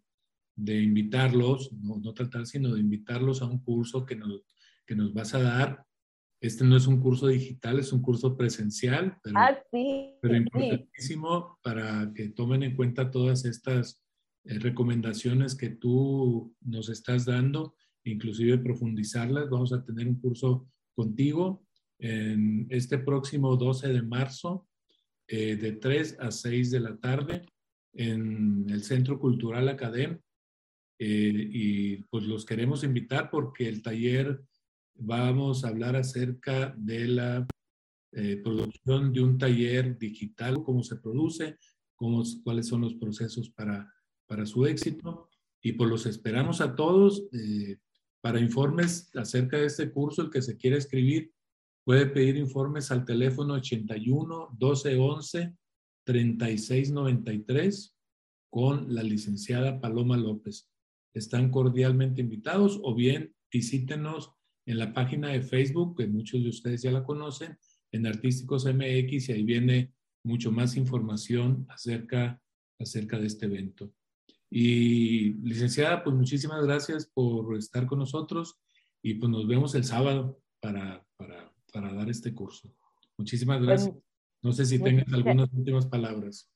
de 0.55 0.81
invitarlos, 0.81 1.71
no, 1.73 1.97
no, 1.97 2.13
tratar, 2.13 2.45
sino 2.45 2.73
de 2.73 2.79
invitarlos 2.79 3.41
a 3.41 3.45
un 3.45 3.59
curso 3.59 4.05
que 4.05 4.15
nos, 4.15 4.41
que 4.85 4.95
nos 4.95 5.13
vas 5.13 5.33
a 5.33 5.41
dar. 5.41 5.85
Este 6.41 6.65
no 6.65 6.75
es 6.75 6.85
un 6.85 6.99
curso 6.99 7.27
digital, 7.27 7.79
es 7.79 7.93
un 7.93 8.01
curso 8.01 8.35
presencial, 8.35 9.17
pero, 9.23 9.37
ah, 9.39 9.57
sí, 9.71 10.15
pero 10.21 10.35
importantísimo 10.35 11.57
para 11.63 12.11
que 12.13 12.29
tomen 12.29 12.63
en 12.63 12.75
cuenta 12.75 13.09
todas 13.09 13.45
estas 13.45 14.03
eh, 14.43 14.59
recomendaciones 14.59 15.55
que 15.55 15.69
tú 15.69 16.53
nos 16.61 16.89
estás 16.89 17.25
dando, 17.25 17.73
inclusive 18.03 18.57
profundizarlas. 18.57 19.49
Vamos 19.49 19.71
a 19.71 19.83
tener 19.83 20.07
un 20.07 20.19
curso 20.19 20.67
contigo 20.93 21.64
en 21.99 22.67
este 22.69 22.97
próximo 22.97 23.55
12 23.55 23.89
de 23.89 24.01
marzo, 24.01 24.67
eh, 25.27 25.55
de 25.55 25.73
3 25.73 26.17
a 26.19 26.31
6 26.31 26.71
de 26.71 26.79
la 26.79 26.97
tarde, 26.97 27.45
en 27.93 28.65
el 28.69 28.83
Centro 28.83 29.19
Cultural 29.19 29.67
Academ. 29.69 30.19
Eh, 30.97 31.49
y 31.51 31.97
pues 32.03 32.23
los 32.23 32.45
queremos 32.45 32.83
invitar 32.83 33.29
porque 33.29 33.67
el 33.67 33.81
taller 33.81 34.41
vamos 34.93 35.65
a 35.65 35.69
hablar 35.69 35.97
acerca 35.97 36.73
de 36.77 37.07
la 37.07 37.47
eh, 38.13 38.37
producción 38.37 39.11
de 39.11 39.21
un 39.21 39.37
taller 39.37 39.97
digital, 39.97 40.63
cómo 40.63 40.83
se 40.83 40.95
produce, 40.95 41.57
cómo, 41.95 42.23
cuáles 42.43 42.67
son 42.67 42.81
los 42.81 42.95
procesos 42.95 43.49
para, 43.49 43.91
para 44.25 44.45
su 44.45 44.65
éxito. 44.65 45.29
Y 45.61 45.73
pues 45.73 45.89
los 45.89 46.05
esperamos 46.05 46.61
a 46.61 46.75
todos 46.75 47.23
para 48.21 48.39
informes 48.39 49.09
acerca 49.15 49.57
de 49.57 49.65
este 49.65 49.91
curso. 49.91 50.21
El 50.21 50.29
que 50.29 50.43
se 50.43 50.55
quiera 50.55 50.77
escribir 50.77 51.34
puede 51.85 52.07
pedir 52.07 52.35
informes 52.35 52.91
al 52.91 53.05
teléfono 53.05 53.53
81 53.53 54.49
12 54.57 54.97
11 54.97 55.55
36 56.03 56.91
93 56.91 57.95
con 58.49 58.93
la 58.93 59.03
licenciada 59.03 59.79
Paloma 59.79 60.17
López. 60.17 60.69
Están 61.13 61.51
cordialmente 61.51 62.21
invitados 62.21 62.79
o 62.83 62.93
bien 62.93 63.33
visítenos 63.51 64.31
en 64.65 64.79
la 64.79 64.93
página 64.93 65.29
de 65.29 65.41
Facebook, 65.41 65.97
que 65.97 66.07
muchos 66.07 66.43
de 66.43 66.49
ustedes 66.49 66.81
ya 66.81 66.91
la 66.91 67.03
conocen, 67.03 67.57
en 67.91 68.07
Artísticos 68.07 68.65
MX, 68.65 69.29
y 69.29 69.31
ahí 69.31 69.43
viene 69.43 69.93
mucho 70.23 70.51
más 70.51 70.75
información 70.75 71.65
acerca, 71.69 72.41
acerca 72.79 73.19
de 73.19 73.27
este 73.27 73.45
evento. 73.45 73.93
Y 74.49 75.33
licenciada, 75.43 76.03
pues 76.03 76.15
muchísimas 76.15 76.63
gracias 76.63 77.07
por 77.13 77.55
estar 77.55 77.85
con 77.85 77.99
nosotros 77.99 78.59
y 79.03 79.15
pues 79.15 79.29
nos 79.29 79.47
vemos 79.47 79.75
el 79.75 79.83
sábado 79.83 80.41
para, 80.59 81.05
para, 81.17 81.44
para 81.75 81.93
dar 81.93 82.09
este 82.09 82.33
curso. 82.33 82.69
Muchísimas 83.17 83.57
pues, 83.57 83.67
gracias. 83.67 83.95
No 84.41 84.51
sé 84.53 84.65
si 84.65 84.81
tengas 84.81 85.11
algunas 85.13 85.51
últimas 85.53 85.85
palabras. 85.85 86.49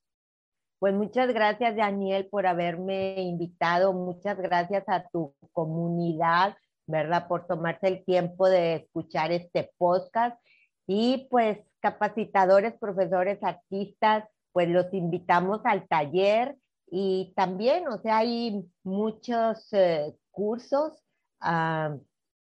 Pues 0.79 0.93
muchas 0.93 1.33
gracias, 1.33 1.75
Daniel, 1.75 2.27
por 2.31 2.47
haberme 2.47 3.21
invitado. 3.21 3.91
Muchas 3.93 4.37
gracias 4.37 4.85
a 4.87 5.07
tu 5.09 5.35
comunidad 5.51 6.55
¿verdad? 6.89 7.27
Por 7.27 7.45
tomarse 7.45 7.87
el 7.87 8.03
tiempo 8.03 8.49
de 8.49 8.75
escuchar 8.75 9.31
este 9.31 9.71
podcast. 9.77 10.41
Y 10.87 11.27
pues 11.29 11.59
capacitadores, 11.81 12.73
profesores, 12.79 13.37
artistas, 13.43 14.25
pues 14.51 14.67
los 14.69 14.91
invitamos 14.91 15.61
al 15.65 15.87
taller 15.87 16.57
y 16.91 17.31
también, 17.35 17.87
o 17.87 18.01
sea, 18.01 18.17
hay 18.17 18.65
muchos 18.83 19.71
eh, 19.71 20.15
cursos, 20.31 20.99
ah, 21.39 21.95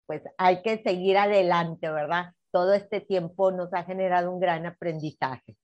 pues 0.07 0.23
hay 0.39 0.63
que 0.63 0.81
seguir 0.81 1.17
adelante, 1.17 1.89
¿verdad? 1.91 2.33
Todo 2.51 2.73
este 2.73 3.01
tiempo 3.01 3.51
nos 3.51 3.73
ha 3.73 3.83
generado 3.83 4.31
un 4.31 4.39
gran 4.39 4.65
aprendizaje. 4.65 5.55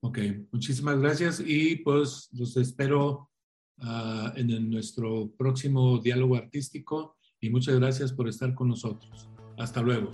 Ok, 0.00 0.18
muchísimas 0.52 1.00
gracias 1.00 1.42
y 1.44 1.76
pues 1.76 2.28
los 2.32 2.56
espero 2.56 3.30
ah, 3.78 4.32
en 4.36 4.70
nuestro 4.70 5.30
próximo 5.36 5.98
diálogo 5.98 6.36
artístico 6.36 7.16
y 7.40 7.50
muchas 7.50 7.78
gracias 7.78 8.12
por 8.12 8.28
estar 8.28 8.54
con 8.54 8.68
nosotros. 8.68 9.28
Hasta 9.58 9.82
luego. 9.82 10.10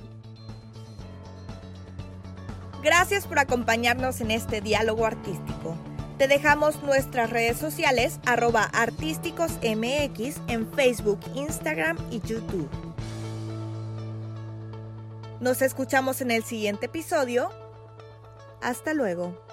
Gracias 2.83 3.27
por 3.27 3.39
acompañarnos 3.39 4.21
en 4.21 4.31
este 4.33 4.61
diálogo 4.61 5.07
artístico. 5.07 5.77
Te 6.19 6.27
dejamos 6.29 6.83
nuestras 6.83 7.31
redes 7.31 7.57
sociales 7.57 8.19
arroba 8.27 8.65
artísticosmx 8.65 10.41
en 10.49 10.73
Facebook, 10.73 11.21
Instagram 11.35 11.97
y 12.11 12.21
YouTube. 12.21 12.92
Nos 15.43 15.61
escuchamos 15.61 16.21
en 16.21 16.31
el 16.31 16.45
siguiente 16.45 16.87
episodio. 16.87 17.51
Hasta 18.61 18.95
luego. 18.95 19.45